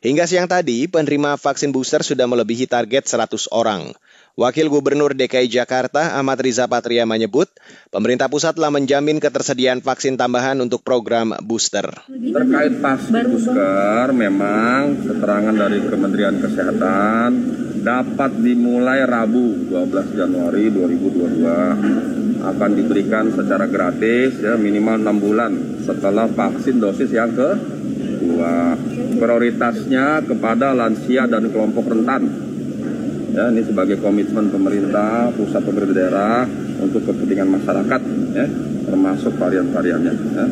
Hingga 0.08 0.24
siang 0.24 0.48
tadi, 0.48 0.88
penerima 0.88 1.36
vaksin 1.36 1.76
booster 1.76 2.00
sudah 2.00 2.24
melebihi 2.32 2.64
target 2.64 3.12
100 3.12 3.52
orang. 3.52 3.92
Wakil 4.40 4.72
Gubernur 4.72 5.12
DKI 5.12 5.52
Jakarta 5.52 6.16
Ahmad 6.16 6.40
Riza 6.40 6.64
Patria 6.64 7.04
menyebut, 7.04 7.52
pemerintah 7.92 8.32
pusat 8.32 8.56
telah 8.56 8.72
menjamin 8.72 9.20
ketersediaan 9.20 9.84
vaksin 9.84 10.16
tambahan 10.16 10.56
untuk 10.64 10.88
program 10.88 11.36
booster. 11.44 11.84
Terkait 12.08 12.80
vaksin 12.80 13.28
booster, 13.28 14.08
memang 14.16 15.04
keterangan 15.04 15.52
dari 15.52 15.84
Kementerian 15.84 16.40
Kesehatan 16.40 17.30
dapat 17.84 18.32
dimulai 18.40 19.04
Rabu 19.04 19.68
12 19.68 20.16
Januari 20.16 20.72
2022 20.80 22.40
akan 22.42 22.72
diberikan 22.72 23.36
secara 23.36 23.68
gratis 23.68 24.40
ya 24.40 24.56
minimal 24.56 24.96
6 24.96 25.24
bulan 25.28 25.52
setelah 25.84 26.32
vaksin 26.32 26.80
dosis 26.80 27.12
yang 27.12 27.36
kedua. 27.36 28.80
Prioritasnya 29.20 30.24
kepada 30.24 30.72
lansia 30.72 31.28
dan 31.28 31.52
kelompok 31.52 31.92
rentan 31.92 32.51
ya 33.32 33.48
ini 33.48 33.64
sebagai 33.64 33.98
komitmen 34.04 34.52
pemerintah 34.52 35.32
pusat 35.36 35.64
pemerintah 35.64 35.96
daerah 35.96 36.44
untuk 36.84 37.08
kepentingan 37.08 37.48
masyarakat 37.48 38.02
ya 38.36 38.46
termasuk 38.86 39.34
varian-variannya 39.40 40.14
ya. 40.14 40.46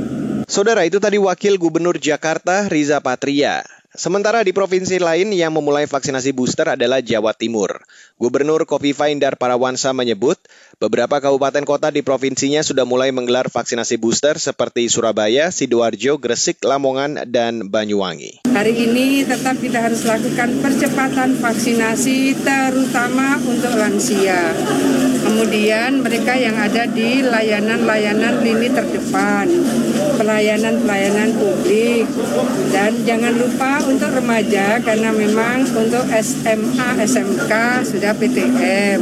Saudara 0.49 0.81
itu 0.81 0.97
tadi 0.97 1.21
Wakil 1.21 1.61
Gubernur 1.61 2.01
Jakarta 2.01 2.65
Riza 2.71 2.97
Patria. 3.03 3.61
Sementara 3.89 4.45
di 4.45 4.53
provinsi 4.53 5.01
lain 5.01 5.33
yang 5.33 5.49
memulai 5.49 5.89
vaksinasi 5.89 6.29
booster 6.33 6.77
adalah 6.77 7.01
Jawa 7.01 7.33
Timur. 7.33 7.81
Gubernur 8.19 8.67
Kofifa 8.67 9.07
Indar 9.07 9.39
Parawansa 9.39 9.95
menyebut 9.95 10.35
beberapa 10.75 11.23
kabupaten 11.23 11.63
kota 11.63 11.87
di 11.87 12.03
provinsinya 12.03 12.59
sudah 12.59 12.83
mulai 12.83 13.15
menggelar 13.15 13.47
vaksinasi 13.47 13.95
booster 13.95 14.35
seperti 14.35 14.91
Surabaya, 14.91 15.47
Sidoarjo, 15.55 16.19
Gresik, 16.19 16.59
Lamongan, 16.67 17.23
dan 17.31 17.71
Banyuwangi. 17.71 18.43
Hari 18.51 18.75
ini 18.75 19.23
tetap 19.23 19.55
kita 19.63 19.79
harus 19.79 20.03
lakukan 20.03 20.51
percepatan 20.59 21.39
vaksinasi 21.39 22.43
terutama 22.43 23.39
untuk 23.39 23.71
lansia. 23.79 24.51
Kemudian 25.23 26.03
mereka 26.03 26.35
yang 26.35 26.59
ada 26.59 26.91
di 26.91 27.23
layanan-layanan 27.23 28.43
lini 28.43 28.67
terdepan, 28.67 29.47
pelayanan-pelayanan 30.19 31.31
publik, 31.39 32.03
dan 32.75 32.91
jangan 33.07 33.31
lupa 33.39 33.79
untuk 33.87 34.11
remaja 34.11 34.83
karena 34.83 35.15
memang 35.15 35.63
untuk 35.71 36.03
SMA, 36.19 36.89
SMK 37.07 37.51
sudah 37.87 38.11
PTM. 38.19 38.99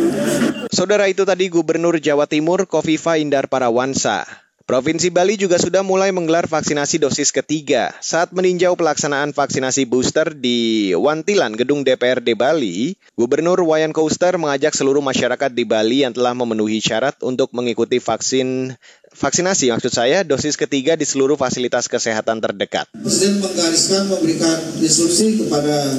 Saudara 0.70 1.10
itu 1.10 1.26
tadi 1.26 1.50
Gubernur 1.50 1.98
Jawa 1.98 2.30
Timur 2.30 2.70
Kofifa 2.70 3.18
Indar 3.18 3.50
Parawansa. 3.50 4.47
Provinsi 4.68 5.08
Bali 5.08 5.40
juga 5.40 5.56
sudah 5.56 5.80
mulai 5.80 6.12
menggelar 6.12 6.44
vaksinasi 6.44 7.00
dosis 7.00 7.32
ketiga. 7.32 7.96
Saat 8.04 8.36
meninjau 8.36 8.76
pelaksanaan 8.76 9.32
vaksinasi 9.32 9.88
booster 9.88 10.36
di 10.36 10.92
Wantilan, 10.92 11.56
Gedung 11.56 11.88
DPRD 11.88 12.36
Bali, 12.36 13.00
Gubernur 13.16 13.64
Wayan 13.64 13.96
Koster 13.96 14.36
mengajak 14.36 14.76
seluruh 14.76 15.00
masyarakat 15.00 15.56
di 15.56 15.64
Bali 15.64 16.04
yang 16.04 16.12
telah 16.12 16.36
memenuhi 16.36 16.84
syarat 16.84 17.16
untuk 17.24 17.56
mengikuti 17.56 18.04
vaksin 18.04 18.76
vaksinasi 19.16 19.72
maksud 19.72 19.88
saya 19.88 20.28
dosis 20.28 20.60
ketiga 20.60 21.00
di 21.00 21.08
seluruh 21.08 21.40
fasilitas 21.40 21.88
kesehatan 21.88 22.44
terdekat. 22.44 22.92
Presiden 22.92 23.40
menggariskan 23.40 24.12
memberikan 24.12 24.60
instruksi 24.84 25.48
kepada 25.48 25.96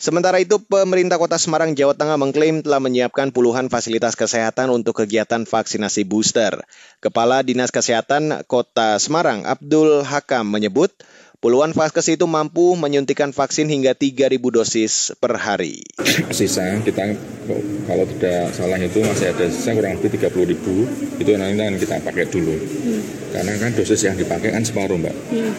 Sementara 0.00 0.40
itu, 0.40 0.56
pemerintah 0.56 1.20
kota 1.20 1.36
Semarang, 1.36 1.76
Jawa 1.76 1.92
Tengah 1.92 2.16
mengklaim 2.16 2.64
telah 2.64 2.80
menyiapkan 2.80 3.36
puluhan 3.36 3.68
fasilitas 3.68 4.16
kesehatan 4.16 4.72
untuk 4.72 4.96
kegiatan 5.04 5.44
vaksinasi 5.44 6.08
booster. 6.08 6.56
Kepala 7.04 7.44
Dinas 7.44 7.68
Kesehatan 7.68 8.48
Kota 8.48 8.96
Semarang, 8.96 9.44
Abdul 9.44 10.00
Hakam, 10.08 10.48
menyebut 10.48 10.88
puluhan 11.40 11.72
vaskes 11.72 12.12
itu 12.12 12.28
mampu 12.28 12.76
menyuntikan 12.76 13.32
vaksin 13.32 13.66
hingga 13.72 13.96
3.000 13.96 14.36
dosis 14.36 15.16
per 15.16 15.40
hari. 15.40 15.80
Sisa 16.30 16.84
kita 16.84 17.16
kalau 17.88 18.04
tidak 18.16 18.52
salah 18.52 18.76
itu 18.76 19.00
masih 19.00 19.32
ada 19.32 19.48
sisa 19.48 19.72
kurang 19.72 19.96
lebih 19.96 20.20
30 20.20 20.52
ribu, 20.52 20.84
itu 21.16 21.30
nanti 21.40 21.56
akan 21.56 21.76
kita 21.80 21.96
pakai 22.04 22.28
dulu. 22.28 22.54
Hmm. 22.54 23.02
Karena 23.32 23.52
kan 23.56 23.72
dosis 23.72 24.00
yang 24.04 24.14
dipakai 24.20 24.52
kan 24.52 24.62
separuh 24.62 25.00
mbak. 25.00 25.16
Hmm. 25.32 25.52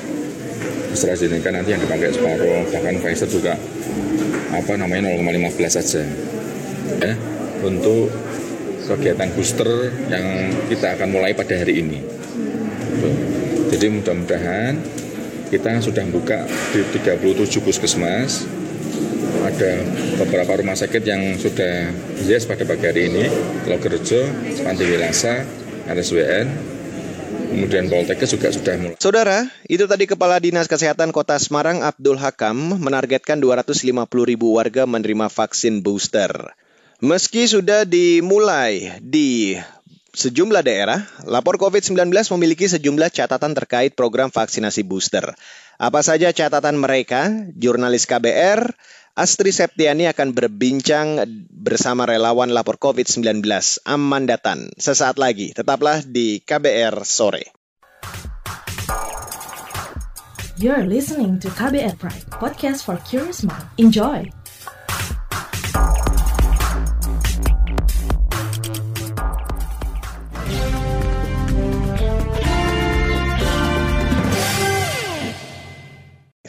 AstraZeneca 0.93 1.49
nanti 1.49 1.73
yang 1.73 1.81
dipakai 1.81 2.13
separuh, 2.13 2.67
bahkan 2.69 2.95
Pfizer 3.01 3.27
juga 3.31 3.57
apa 4.51 4.73
namanya 4.75 5.15
0,15 5.15 5.79
saja 5.79 6.03
ya 6.99 7.15
untuk 7.63 8.11
kegiatan 8.85 9.31
booster 9.31 9.95
yang 10.11 10.51
kita 10.67 10.99
akan 10.99 11.09
mulai 11.09 11.31
pada 11.31 11.55
hari 11.55 11.79
ini. 11.79 11.99
Jadi 13.71 13.87
mudah-mudahan 13.87 14.73
kita 15.51 15.83
sudah 15.83 16.07
buka 16.07 16.47
di 16.71 16.79
37 16.79 17.59
puskesmas, 17.59 18.47
ada 19.43 19.83
beberapa 20.15 20.63
rumah 20.63 20.79
sakit 20.79 21.03
yang 21.03 21.35
sudah 21.35 21.91
yes 22.23 22.47
pada 22.47 22.63
pagi 22.63 22.87
hari 22.87 23.11
ini, 23.11 23.27
Logerjo, 23.67 24.31
Panti 24.63 24.87
Wilasa, 24.87 25.43
RSWN, 25.91 26.47
kemudian 27.51 27.91
Poltekkes 27.91 28.31
juga 28.31 28.47
sudah 28.55 28.79
mulai. 28.79 28.95
Saudara, 28.95 29.43
itu 29.67 29.83
tadi 29.91 30.07
Kepala 30.07 30.39
Dinas 30.39 30.71
Kesehatan 30.71 31.11
Kota 31.11 31.35
Semarang 31.35 31.83
Abdul 31.83 32.15
Hakam 32.15 32.79
menargetkan 32.79 33.43
250 33.43 33.91
ribu 34.23 34.55
warga 34.55 34.87
menerima 34.87 35.27
vaksin 35.27 35.83
booster. 35.83 36.31
Meski 37.03 37.49
sudah 37.49 37.83
dimulai 37.83 39.03
di 39.03 39.57
sejumlah 40.11 40.63
daerah, 40.63 41.07
lapor 41.23 41.55
COVID-19 41.55 42.11
memiliki 42.35 42.67
sejumlah 42.67 43.11
catatan 43.11 43.55
terkait 43.55 43.95
program 43.95 44.31
vaksinasi 44.31 44.83
booster. 44.83 45.35
Apa 45.81 46.03
saja 46.05 46.29
catatan 46.35 46.77
mereka? 46.77 47.31
Jurnalis 47.57 48.05
KBR 48.05 48.75
Astri 49.11 49.51
Septiani 49.51 50.07
akan 50.07 50.31
berbincang 50.31 51.19
bersama 51.51 52.07
relawan 52.07 52.47
lapor 52.55 52.79
COVID-19 52.79 53.43
Amandatan. 53.83 54.71
Sesaat 54.79 55.19
lagi, 55.19 55.51
tetaplah 55.51 55.99
di 56.07 56.39
KBR 56.39 57.03
Sore. 57.03 57.51
You're 60.61 60.85
listening 60.85 61.41
to 61.43 61.49
KBR 61.51 61.97
Pride, 61.97 62.23
podcast 62.31 62.87
for 62.87 62.95
curious 63.03 63.43
mind. 63.43 63.65
Enjoy! 63.81 64.40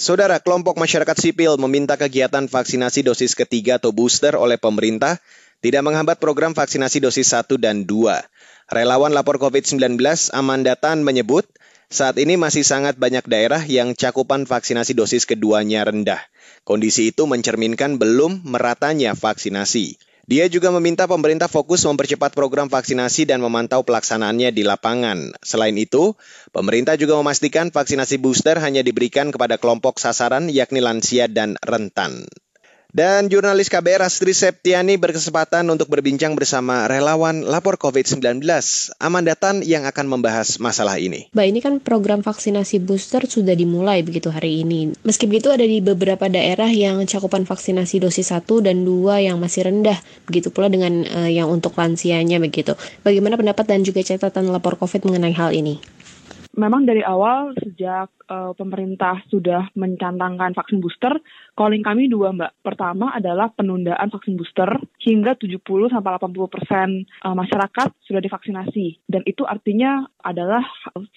Saudara, 0.02 0.42
kelompok 0.42 0.82
masyarakat 0.82 1.14
sipil 1.14 1.54
meminta 1.62 1.94
kegiatan 1.94 2.50
vaksinasi 2.50 3.06
dosis 3.06 3.38
ketiga 3.38 3.78
atau 3.78 3.94
booster 3.94 4.34
oleh 4.34 4.58
pemerintah 4.58 5.22
tidak 5.62 5.86
menghambat 5.86 6.18
program 6.18 6.58
vaksinasi 6.58 6.98
dosis 6.98 7.30
1 7.30 7.54
dan 7.62 7.86
2. 7.86 8.10
Relawan 8.66 9.14
lapor 9.14 9.38
COVID-19 9.38 10.02
Amandatan 10.34 11.06
menyebut, 11.06 11.46
saat 11.86 12.18
ini 12.18 12.34
masih 12.34 12.66
sangat 12.66 12.98
banyak 12.98 13.22
daerah 13.30 13.62
yang 13.62 13.94
cakupan 13.94 14.42
vaksinasi 14.42 14.98
dosis 14.98 15.22
keduanya 15.22 15.86
rendah. 15.86 16.18
Kondisi 16.66 17.14
itu 17.14 17.30
mencerminkan 17.30 17.94
belum 18.02 18.42
meratanya 18.42 19.14
vaksinasi. 19.14 20.02
Dia 20.22 20.46
juga 20.46 20.70
meminta 20.70 21.10
pemerintah 21.10 21.50
fokus 21.50 21.82
mempercepat 21.82 22.30
program 22.30 22.70
vaksinasi 22.70 23.26
dan 23.26 23.42
memantau 23.42 23.82
pelaksanaannya 23.82 24.54
di 24.54 24.62
lapangan. 24.62 25.34
Selain 25.42 25.74
itu, 25.74 26.14
pemerintah 26.54 26.94
juga 26.94 27.18
memastikan 27.18 27.74
vaksinasi 27.74 28.22
booster 28.22 28.54
hanya 28.62 28.86
diberikan 28.86 29.34
kepada 29.34 29.58
kelompok 29.58 29.98
sasaran 29.98 30.46
yakni 30.46 30.78
lansia 30.78 31.26
dan 31.26 31.58
rentan. 31.58 32.30
Dan 32.92 33.32
jurnalis 33.32 33.72
KBR 33.72 34.04
Astri 34.04 34.36
Septiani 34.36 35.00
berkesempatan 35.00 35.64
untuk 35.72 35.88
berbincang 35.88 36.36
bersama 36.36 36.84
relawan 36.84 37.40
lapor 37.40 37.80
COVID-19 37.80 38.44
Amandatan 39.00 39.64
yang 39.64 39.88
akan 39.88 40.12
membahas 40.12 40.60
masalah 40.60 41.00
ini. 41.00 41.32
Mbak, 41.32 41.46
ini 41.48 41.58
kan 41.64 41.74
program 41.80 42.20
vaksinasi 42.20 42.84
booster 42.84 43.24
sudah 43.24 43.56
dimulai 43.56 44.04
begitu 44.04 44.28
hari 44.28 44.60
ini. 44.60 44.92
Meski 45.08 45.24
begitu 45.24 45.48
ada 45.48 45.64
di 45.64 45.80
beberapa 45.80 46.28
daerah 46.28 46.68
yang 46.68 47.00
cakupan 47.08 47.48
vaksinasi 47.48 47.96
dosis 47.96 48.28
1 48.28 48.44
dan 48.60 48.84
2 48.84 49.24
yang 49.24 49.40
masih 49.40 49.72
rendah. 49.72 49.96
Begitu 50.28 50.52
pula 50.52 50.68
dengan 50.68 51.08
uh, 51.08 51.32
yang 51.32 51.48
untuk 51.48 51.72
lansianya 51.72 52.44
begitu. 52.44 52.76
Bagaimana 53.00 53.40
pendapat 53.40 53.72
dan 53.72 53.88
juga 53.88 54.04
catatan 54.04 54.52
lapor 54.52 54.76
COVID 54.76 55.08
mengenai 55.08 55.32
hal 55.32 55.56
ini? 55.56 55.80
Memang 56.52 56.84
dari 56.84 57.00
awal 57.00 57.56
sejak 57.56 58.12
uh, 58.32 58.52
pemerintah 58.56 59.20
sudah 59.28 59.68
mencantangkan 59.76 60.56
vaksin 60.56 60.80
booster, 60.80 61.12
calling 61.52 61.84
kami 61.84 62.08
dua 62.08 62.32
mbak. 62.32 62.56
Pertama 62.64 63.12
adalah 63.12 63.52
penundaan 63.52 64.08
vaksin 64.08 64.40
booster 64.40 64.72
hingga 65.04 65.36
70 65.36 65.60
sampai 65.92 66.10
80 66.16 66.48
persen 66.48 66.88
uh, 67.28 67.36
masyarakat 67.36 67.92
sudah 68.08 68.20
divaksinasi 68.24 69.04
dan 69.04 69.20
itu 69.28 69.44
artinya 69.44 70.08
adalah 70.24 70.64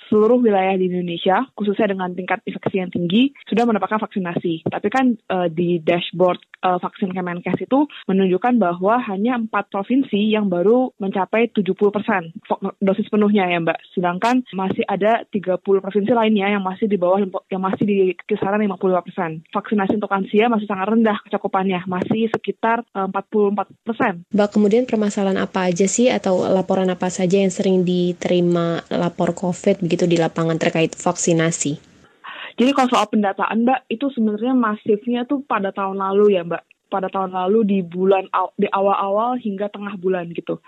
seluruh 0.09 0.41
wilayah 0.41 0.75
di 0.75 0.91
Indonesia 0.91 1.45
khususnya 1.55 1.93
dengan 1.95 2.11
tingkat 2.11 2.43
infeksi 2.43 2.81
yang 2.81 2.91
tinggi 2.91 3.31
sudah 3.47 3.63
mendapatkan 3.63 4.01
vaksinasi. 4.01 4.67
Tapi 4.67 4.87
kan 4.91 5.15
uh, 5.31 5.47
di 5.47 5.79
dashboard 5.79 6.41
uh, 6.65 6.81
vaksin 6.81 7.13
Kemenkes 7.13 7.61
itu 7.61 7.87
menunjukkan 8.09 8.57
bahwa 8.57 8.99
hanya 9.05 9.37
empat 9.37 9.69
provinsi 9.69 10.33
yang 10.33 10.49
baru 10.49 10.91
mencapai 10.97 11.53
70 11.53 11.77
persen 11.93 12.33
dosis 12.81 13.07
penuhnya 13.07 13.47
ya 13.47 13.61
mbak. 13.61 13.79
Sedangkan 13.93 14.41
masih 14.51 14.83
ada 14.89 15.23
30 15.29 15.61
provinsi 15.61 16.11
lainnya 16.11 16.49
yang 16.49 16.65
masih 16.65 16.89
di 16.89 16.97
bawah 17.05 17.21
yang 17.53 17.61
masih 17.61 17.85
di 17.85 17.97
kisaran 18.25 18.57
55 18.65 19.05
persen. 19.05 19.31
Vaksinasi 19.53 20.01
untuk 20.01 20.09
lansia 20.09 20.49
masih 20.49 20.65
sangat 20.65 20.87
rendah 20.89 21.17
cakupannya, 21.29 21.85
masih 21.85 22.25
sekitar 22.33 22.81
44 22.97 23.69
persen. 23.85 24.25
Mbak, 24.33 24.49
kemudian 24.49 24.89
permasalahan 24.89 25.37
apa 25.37 25.69
aja 25.69 25.85
sih 25.85 26.09
atau 26.09 26.49
laporan 26.49 26.89
apa 26.89 27.13
saja 27.13 27.37
yang 27.37 27.53
sering 27.53 27.85
diterima 27.85 28.81
lapor 28.89 29.37
COVID 29.37 29.85
begitu 29.85 30.09
di 30.09 30.17
lapangan 30.17 30.57
terkait 30.57 30.97
vaksinasi? 30.97 31.95
Jadi 32.55 32.71
kalau 32.71 32.89
soal 32.89 33.07
pendataan 33.11 33.67
Mbak, 33.67 33.79
itu 33.91 34.05
sebenarnya 34.15 34.55
masifnya 34.55 35.21
tuh 35.27 35.43
pada 35.43 35.75
tahun 35.75 35.99
lalu 35.99 36.39
ya 36.39 36.47
Mbak. 36.47 36.63
Pada 36.87 37.11
tahun 37.11 37.35
lalu 37.35 37.59
di 37.67 37.79
bulan 37.83 38.31
di 38.55 38.71
awal-awal 38.71 39.35
hingga 39.35 39.67
tengah 39.67 39.99
bulan 39.99 40.31
gitu. 40.31 40.63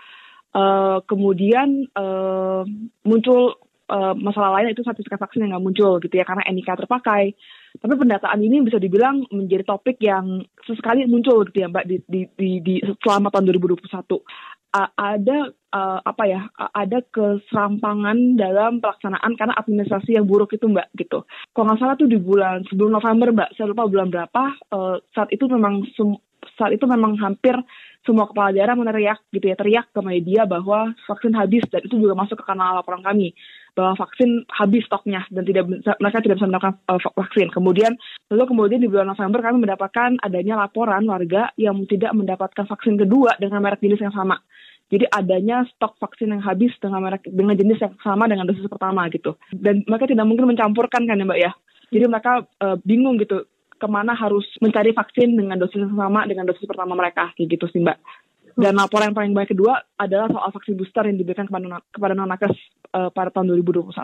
Uh, 0.52 1.00
kemudian 1.04 1.88
uh, 1.92 2.64
muncul 3.04 3.56
uh, 3.88 4.14
masalah 4.14 4.60
lain 4.60 4.72
itu 4.72 4.84
sertifikat 4.84 5.18
vaksin 5.18 5.44
yang 5.44 5.56
nggak 5.56 5.64
muncul 5.64 5.98
gitu 5.98 6.14
ya 6.14 6.24
karena 6.24 6.44
NIK 6.46 6.84
terpakai. 6.84 7.34
Tapi 7.78 7.94
pendataan 7.96 8.40
ini 8.40 8.64
bisa 8.64 8.80
dibilang 8.80 9.24
menjadi 9.28 9.64
topik 9.64 10.00
yang 10.00 10.44
sesekali 10.64 11.04
muncul 11.04 11.44
gitu 11.48 11.64
ya 11.64 11.68
Mbak 11.68 11.84
di, 11.88 11.96
di, 12.08 12.20
di, 12.36 12.50
di 12.64 12.74
selama 13.04 13.32
tahun 13.32 13.48
2021. 13.52 13.88
Uh, 14.68 14.84
ada 15.00 15.48
uh, 15.72 16.00
apa 16.04 16.28
ya 16.28 16.44
uh, 16.60 16.68
ada 16.76 17.00
keserampangan 17.08 18.36
dalam 18.36 18.84
pelaksanaan 18.84 19.32
karena 19.40 19.56
administrasi 19.56 20.20
yang 20.20 20.28
buruk 20.28 20.52
itu 20.52 20.68
mbak 20.68 20.92
gitu. 20.92 21.24
Kalau 21.56 21.64
nggak 21.72 21.80
salah 21.80 21.96
tuh 21.96 22.04
di 22.04 22.20
bulan 22.20 22.68
sebelum 22.68 22.92
November 22.92 23.32
mbak, 23.32 23.56
saya 23.56 23.72
lupa 23.72 23.88
bulan 23.88 24.12
berapa. 24.12 24.44
Uh, 24.68 25.00
saat 25.16 25.32
itu 25.32 25.48
memang 25.48 25.88
saat 26.56 26.72
itu 26.72 26.86
memang 26.88 27.18
hampir 27.20 27.54
semua 28.06 28.24
kepala 28.24 28.54
daerah 28.56 28.72
meneriak 28.72 29.20
gitu 29.34 29.52
ya 29.52 29.56
teriak 29.58 29.92
ke 29.92 30.00
media 30.00 30.48
bahwa 30.48 30.96
vaksin 31.04 31.36
habis 31.36 31.60
dan 31.68 31.84
itu 31.84 32.00
juga 32.00 32.16
masuk 32.16 32.40
ke 32.40 32.44
kanal 32.48 32.78
laporan 32.78 33.04
kami 33.04 33.36
bahwa 33.76 33.94
vaksin 34.00 34.48
habis 34.48 34.82
stoknya 34.88 35.22
dan 35.28 35.44
tidak 35.44 35.68
mereka 35.70 36.18
tidak 36.24 36.40
bisa 36.40 36.48
mendapatkan 36.48 36.74
uh, 36.88 36.98
vaksin. 36.98 37.46
Kemudian 37.52 37.92
lalu 38.32 38.44
kemudian 38.48 38.80
di 38.80 38.88
bulan 38.90 39.12
November 39.12 39.44
kami 39.44 39.56
mendapatkan 39.62 40.10
adanya 40.24 40.54
laporan 40.58 41.04
warga 41.04 41.52
yang 41.60 41.84
tidak 41.86 42.10
mendapatkan 42.16 42.64
vaksin 42.64 42.96
kedua 42.96 43.36
dengan 43.36 43.60
merek 43.62 43.84
jenis 43.84 44.02
yang 44.02 44.14
sama. 44.14 44.40
Jadi 44.88 45.04
adanya 45.12 45.68
stok 45.68 46.00
vaksin 46.00 46.32
yang 46.32 46.40
habis 46.40 46.72
dengan 46.80 47.04
merek 47.04 47.28
dengan 47.28 47.54
jenis 47.54 47.78
yang 47.78 47.94
sama 48.00 48.24
dengan 48.24 48.48
dosis 48.48 48.64
pertama 48.72 49.04
gitu. 49.12 49.36
Dan 49.52 49.84
mereka 49.84 50.08
tidak 50.08 50.24
mungkin 50.24 50.48
mencampurkan 50.48 51.04
kan 51.04 51.20
ya 51.20 51.28
Mbak 51.28 51.40
ya. 51.44 51.52
Jadi 51.92 52.04
mereka 52.08 52.32
uh, 52.64 52.76
bingung 52.82 53.20
gitu 53.20 53.44
ke 53.78 53.86
mana 53.86 54.12
harus 54.12 54.44
mencari 54.58 54.90
vaksin 54.90 55.38
dengan 55.38 55.56
dosis 55.56 55.80
yang 55.86 55.94
sama 55.94 56.26
dengan 56.26 56.50
dosis 56.50 56.66
pertama 56.66 56.98
mereka 56.98 57.30
kayak 57.38 57.56
gitu 57.56 57.66
sih 57.70 57.80
Mbak. 57.80 57.98
Dan 58.58 58.74
laporan 58.74 59.14
yang 59.14 59.16
paling 59.16 59.34
baik 59.38 59.54
kedua 59.54 59.78
adalah 59.94 60.26
soal 60.34 60.50
vaksin 60.50 60.74
booster 60.74 61.06
yang 61.06 61.14
diberikan 61.14 61.46
kepada, 61.46 61.78
kepada 61.94 62.10
non-nakes 62.18 62.58
uh, 62.90 63.06
pada 63.14 63.30
tahun 63.30 63.54
2021. 63.54 63.94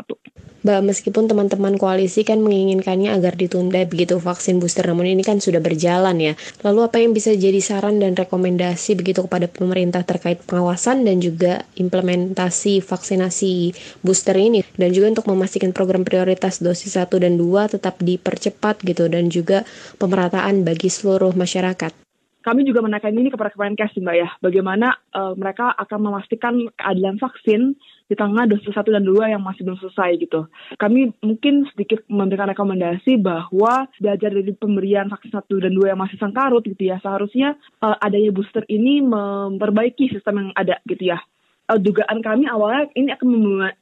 Mbak, 0.62 0.80
meskipun 0.86 1.26
teman-teman 1.26 1.74
koalisi 1.74 2.22
kan 2.22 2.38
menginginkannya 2.38 3.10
agar 3.10 3.34
ditunda 3.34 3.82
begitu 3.82 4.22
vaksin 4.22 4.62
booster, 4.62 4.86
namun 4.86 5.10
ini 5.10 5.26
kan 5.26 5.42
sudah 5.42 5.58
berjalan 5.58 6.14
ya. 6.22 6.38
Lalu 6.62 6.86
apa 6.86 7.02
yang 7.02 7.10
bisa 7.10 7.34
jadi 7.34 7.58
saran 7.58 7.98
dan 7.98 8.14
rekomendasi 8.14 8.94
begitu 8.94 9.26
kepada 9.26 9.50
pemerintah 9.50 10.06
terkait 10.06 10.38
pengawasan 10.46 11.02
dan 11.02 11.18
juga 11.18 11.66
implementasi 11.74 12.78
vaksinasi 12.78 13.74
booster 14.06 14.38
ini? 14.38 14.62
Dan 14.78 14.94
juga 14.94 15.18
untuk 15.18 15.34
memastikan 15.34 15.74
program 15.74 16.06
prioritas 16.06 16.62
dosis 16.62 16.94
1 16.94 17.10
dan 17.18 17.34
2 17.34 17.74
tetap 17.74 17.98
dipercepat 17.98 18.86
gitu 18.86 19.10
dan 19.10 19.34
juga 19.34 19.66
pemerataan 19.98 20.62
bagi 20.62 20.86
seluruh 20.86 21.34
masyarakat 21.34 22.03
kami 22.44 22.68
juga 22.68 22.84
menaikkan 22.84 23.16
ini 23.16 23.32
kepada 23.32 23.48
Kemenkes 23.56 23.96
Mbak 23.96 24.16
ya, 24.20 24.28
bagaimana 24.44 25.00
uh, 25.16 25.32
mereka 25.32 25.72
akan 25.80 26.12
memastikan 26.12 26.54
keadilan 26.76 27.16
vaksin 27.16 27.72
di 28.04 28.12
tengah 28.12 28.44
dosis 28.44 28.68
satu 28.68 28.92
dan 28.92 29.00
dua 29.00 29.32
yang 29.32 29.40
masih 29.40 29.64
belum 29.64 29.80
selesai 29.80 30.20
gitu. 30.20 30.44
Kami 30.76 31.08
mungkin 31.24 31.64
sedikit 31.72 32.04
memberikan 32.04 32.52
rekomendasi 32.52 33.16
bahwa 33.16 33.88
belajar 33.96 34.28
dari 34.28 34.52
pemberian 34.52 35.08
vaksin 35.08 35.32
satu 35.32 35.56
dan 35.56 35.72
dua 35.72 35.96
yang 35.96 36.00
masih 36.04 36.20
sengkarut 36.20 36.60
gitu 36.68 36.84
ya, 36.84 37.00
seharusnya 37.00 37.56
uh, 37.80 37.96
adanya 37.96 38.28
booster 38.28 38.68
ini 38.68 39.00
memperbaiki 39.00 40.12
sistem 40.12 40.44
yang 40.44 40.50
ada 40.52 40.84
gitu 40.84 41.16
ya. 41.16 41.24
Uh, 41.64 41.80
dugaan 41.80 42.20
kami 42.20 42.44
awalnya 42.44 42.92
ini 42.92 43.08
akan 43.08 43.28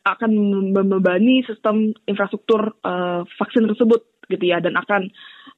akan 0.07 0.31
membebani 0.71 1.43
sistem 1.43 1.91
infrastruktur 2.07 2.79
uh, 2.87 3.27
vaksin 3.43 3.67
tersebut 3.67 4.07
gitu 4.31 4.55
ya 4.55 4.63
dan 4.63 4.79
akan 4.79 5.11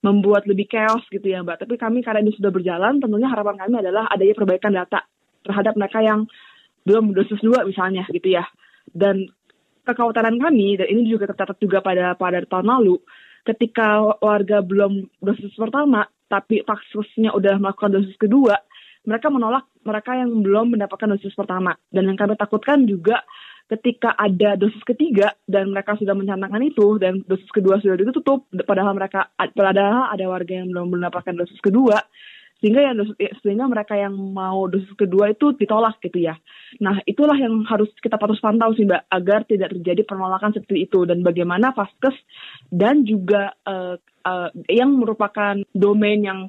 membuat 0.05 0.45
lebih 0.45 0.69
chaos 0.69 1.01
gitu 1.09 1.25
ya 1.25 1.41
Mbak. 1.41 1.65
Tapi 1.65 1.75
kami 1.81 2.05
karena 2.05 2.21
ini 2.21 2.37
sudah 2.37 2.53
berjalan, 2.53 3.01
tentunya 3.01 3.33
harapan 3.33 3.57
kami 3.57 3.81
adalah 3.81 4.05
adanya 4.13 4.37
perbaikan 4.37 4.77
data 4.77 5.01
terhadap 5.41 5.75
mereka 5.81 6.05
yang 6.05 6.29
belum 6.85 7.17
dosis 7.17 7.41
dua 7.41 7.65
misalnya 7.65 8.05
gitu 8.13 8.29
ya. 8.29 8.45
Dan 8.85 9.33
kekhawatiran 9.89 10.37
kami 10.37 10.77
dan 10.77 10.93
ini 10.93 11.09
juga 11.09 11.33
tercatat 11.33 11.57
juga 11.57 11.81
pada 11.81 12.13
pada 12.21 12.45
tahun 12.45 12.69
lalu, 12.69 13.01
ketika 13.49 14.21
warga 14.21 14.61
belum 14.61 15.09
dosis 15.25 15.57
pertama 15.57 16.05
tapi 16.29 16.61
vaksinnya 16.65 17.33
udah 17.33 17.57
melakukan 17.57 17.97
dosis 17.97 18.17
kedua, 18.21 18.61
mereka 19.09 19.33
menolak 19.33 19.69
mereka 19.85 20.17
yang 20.17 20.45
belum 20.45 20.77
mendapatkan 20.77 21.17
dosis 21.17 21.33
pertama. 21.33 21.73
Dan 21.89 22.13
yang 22.13 22.19
kami 22.21 22.37
takutkan 22.37 22.85
juga 22.85 23.25
ketika 23.65 24.13
ada 24.13 24.61
dosis 24.61 24.81
ketiga 24.85 25.33
dan 25.49 25.73
mereka 25.73 25.97
sudah 25.97 26.13
mencanangkan 26.13 26.61
itu 26.61 27.01
dan 27.01 27.25
dosis 27.25 27.49
kedua 27.49 27.81
sudah 27.81 27.97
ditutup 27.97 28.45
padahal 28.69 28.93
mereka 28.93 29.33
padahal 29.37 30.13
ada 30.13 30.25
warga 30.29 30.53
yang 30.61 30.69
belum 30.69 31.01
mendapatkan 31.01 31.33
dosis 31.33 31.57
kedua 31.65 31.97
sehingga 32.65 32.81
ya 32.81 32.93
sehingga 33.45 33.69
mereka 33.69 33.93
yang 33.93 34.17
mau 34.17 34.65
dosis 34.73 34.89
kedua 34.97 35.37
itu 35.37 35.53
ditolak 35.53 36.01
gitu 36.01 36.17
ya. 36.17 36.33
Nah 36.81 36.97
itulah 37.05 37.37
yang 37.37 37.61
harus 37.69 37.93
kita 38.01 38.17
patut 38.17 38.41
pantau 38.41 38.73
sih 38.73 38.89
mbak 38.89 39.05
agar 39.13 39.45
tidak 39.45 39.77
terjadi 39.77 40.01
penolakan 40.09 40.57
seperti 40.57 40.89
itu 40.89 41.05
dan 41.05 41.21
bagaimana 41.21 41.77
vaskes 41.77 42.17
dan 42.73 43.05
juga 43.05 43.53
uh, 43.69 44.01
uh, 44.01 44.49
yang 44.73 44.97
merupakan 44.97 45.61
domain 45.77 46.25
yang 46.25 46.41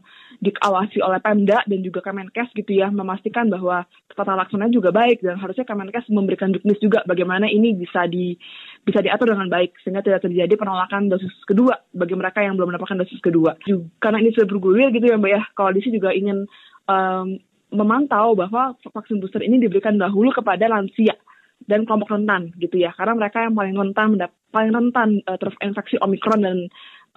diawasi 0.41 0.99
oleh 0.99 1.19
Pemda 1.23 1.63
dan 1.63 1.79
juga 1.83 2.03
Kemenkes 2.03 2.51
gitu 2.55 2.71
ya 2.71 2.91
memastikan 2.91 3.47
bahwa 3.47 3.87
tata 4.15 4.33
laksana 4.35 4.71
juga 4.71 4.91
baik 4.95 5.23
dan 5.23 5.35
harusnya 5.39 5.67
Kemenkes 5.67 6.07
memberikan 6.11 6.51
juknis 6.55 6.79
juga 6.79 7.03
bagaimana 7.03 7.47
ini 7.47 7.75
bisa 7.75 8.07
di 8.07 8.35
bisa 8.83 9.03
diatur 9.03 9.35
dengan 9.35 9.51
baik 9.51 9.75
sehingga 9.83 10.03
tidak 10.03 10.23
terjadi 10.23 10.53
penolakan 10.55 11.11
dosis 11.11 11.31
kedua 11.43 11.75
bagi 11.91 12.15
mereka 12.15 12.43
yang 12.43 12.55
belum 12.55 12.75
mendapatkan 12.75 13.01
dosis 13.03 13.19
kedua. 13.19 13.57
Juga, 13.63 13.87
karena 13.99 14.17
ini 14.23 14.29
sudah 14.35 14.47
bergulir 14.47 14.89
gitu 14.95 15.05
ya 15.09 15.17
Mbak 15.19 15.31
ya, 15.31 15.41
koalisi 15.57 15.89
juga 15.91 16.15
ingin 16.15 16.47
um, 16.87 17.39
memantau 17.73 18.37
bahwa 18.37 18.77
vaksin 18.79 19.19
booster 19.19 19.43
ini 19.43 19.59
diberikan 19.59 19.99
dahulu 19.99 20.31
kepada 20.31 20.69
lansia 20.69 21.17
dan 21.65 21.83
kelompok 21.87 22.13
rentan 22.13 22.53
gitu 22.61 22.77
ya 22.77 22.93
karena 22.93 23.17
mereka 23.17 23.41
yang 23.41 23.55
paling 23.57 23.75
rentan 23.75 24.07
paling 24.53 24.71
rentan 24.71 25.09
uh, 25.25 25.37
terinfeksi 25.39 25.97
omikron 25.99 26.41
dan 26.45 26.57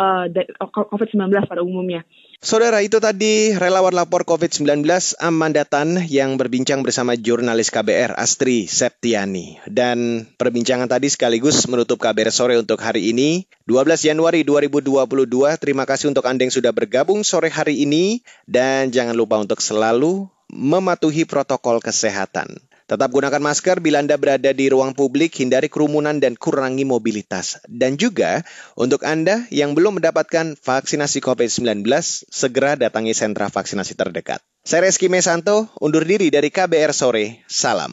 uh, 0.00 0.26
COVID-19 0.62 1.30
pada 1.46 1.60
umumnya. 1.60 2.02
Saudara, 2.38 2.86
itu 2.86 3.02
tadi 3.02 3.50
relawan 3.50 3.90
lapor 3.90 4.22
COVID-19 4.22 4.86
Amanda 5.18 5.66
Tan 5.66 5.98
yang 6.06 6.38
berbincang 6.38 6.86
bersama 6.86 7.18
jurnalis 7.18 7.74
KBR 7.74 8.14
Astri 8.14 8.70
Septiani. 8.70 9.58
Dan 9.66 10.22
perbincangan 10.38 10.86
tadi 10.86 11.10
sekaligus 11.10 11.66
menutup 11.66 11.98
KBR 11.98 12.30
sore 12.30 12.54
untuk 12.54 12.78
hari 12.78 13.10
ini, 13.10 13.50
12 13.66 14.06
Januari 14.06 14.46
2022. 14.46 15.02
Terima 15.58 15.82
kasih 15.82 16.14
untuk 16.14 16.30
Anda 16.30 16.46
yang 16.46 16.54
sudah 16.54 16.70
bergabung 16.70 17.26
sore 17.26 17.50
hari 17.50 17.82
ini. 17.82 18.22
Dan 18.46 18.94
jangan 18.94 19.18
lupa 19.18 19.42
untuk 19.42 19.58
selalu 19.58 20.30
mematuhi 20.46 21.26
protokol 21.26 21.82
kesehatan. 21.82 22.67
Tetap 22.88 23.12
gunakan 23.12 23.44
masker 23.44 23.84
bila 23.84 24.00
Anda 24.00 24.16
berada 24.16 24.48
di 24.48 24.72
ruang 24.72 24.96
publik, 24.96 25.36
hindari 25.36 25.68
kerumunan 25.68 26.24
dan 26.24 26.40
kurangi 26.40 26.88
mobilitas. 26.88 27.60
Dan 27.68 28.00
juga 28.00 28.40
untuk 28.80 29.04
Anda 29.04 29.44
yang 29.52 29.76
belum 29.76 30.00
mendapatkan 30.00 30.56
vaksinasi 30.56 31.20
COVID-19, 31.20 31.84
segera 32.32 32.80
datangi 32.80 33.12
sentra 33.12 33.52
vaksinasi 33.52 33.92
terdekat. 33.92 34.40
Saya 34.64 34.88
Reski 34.88 35.12
Mesanto, 35.12 35.68
undur 35.84 36.08
diri 36.08 36.32
dari 36.32 36.48
KBR 36.48 36.96
Sore. 36.96 37.44
Salam. 37.44 37.92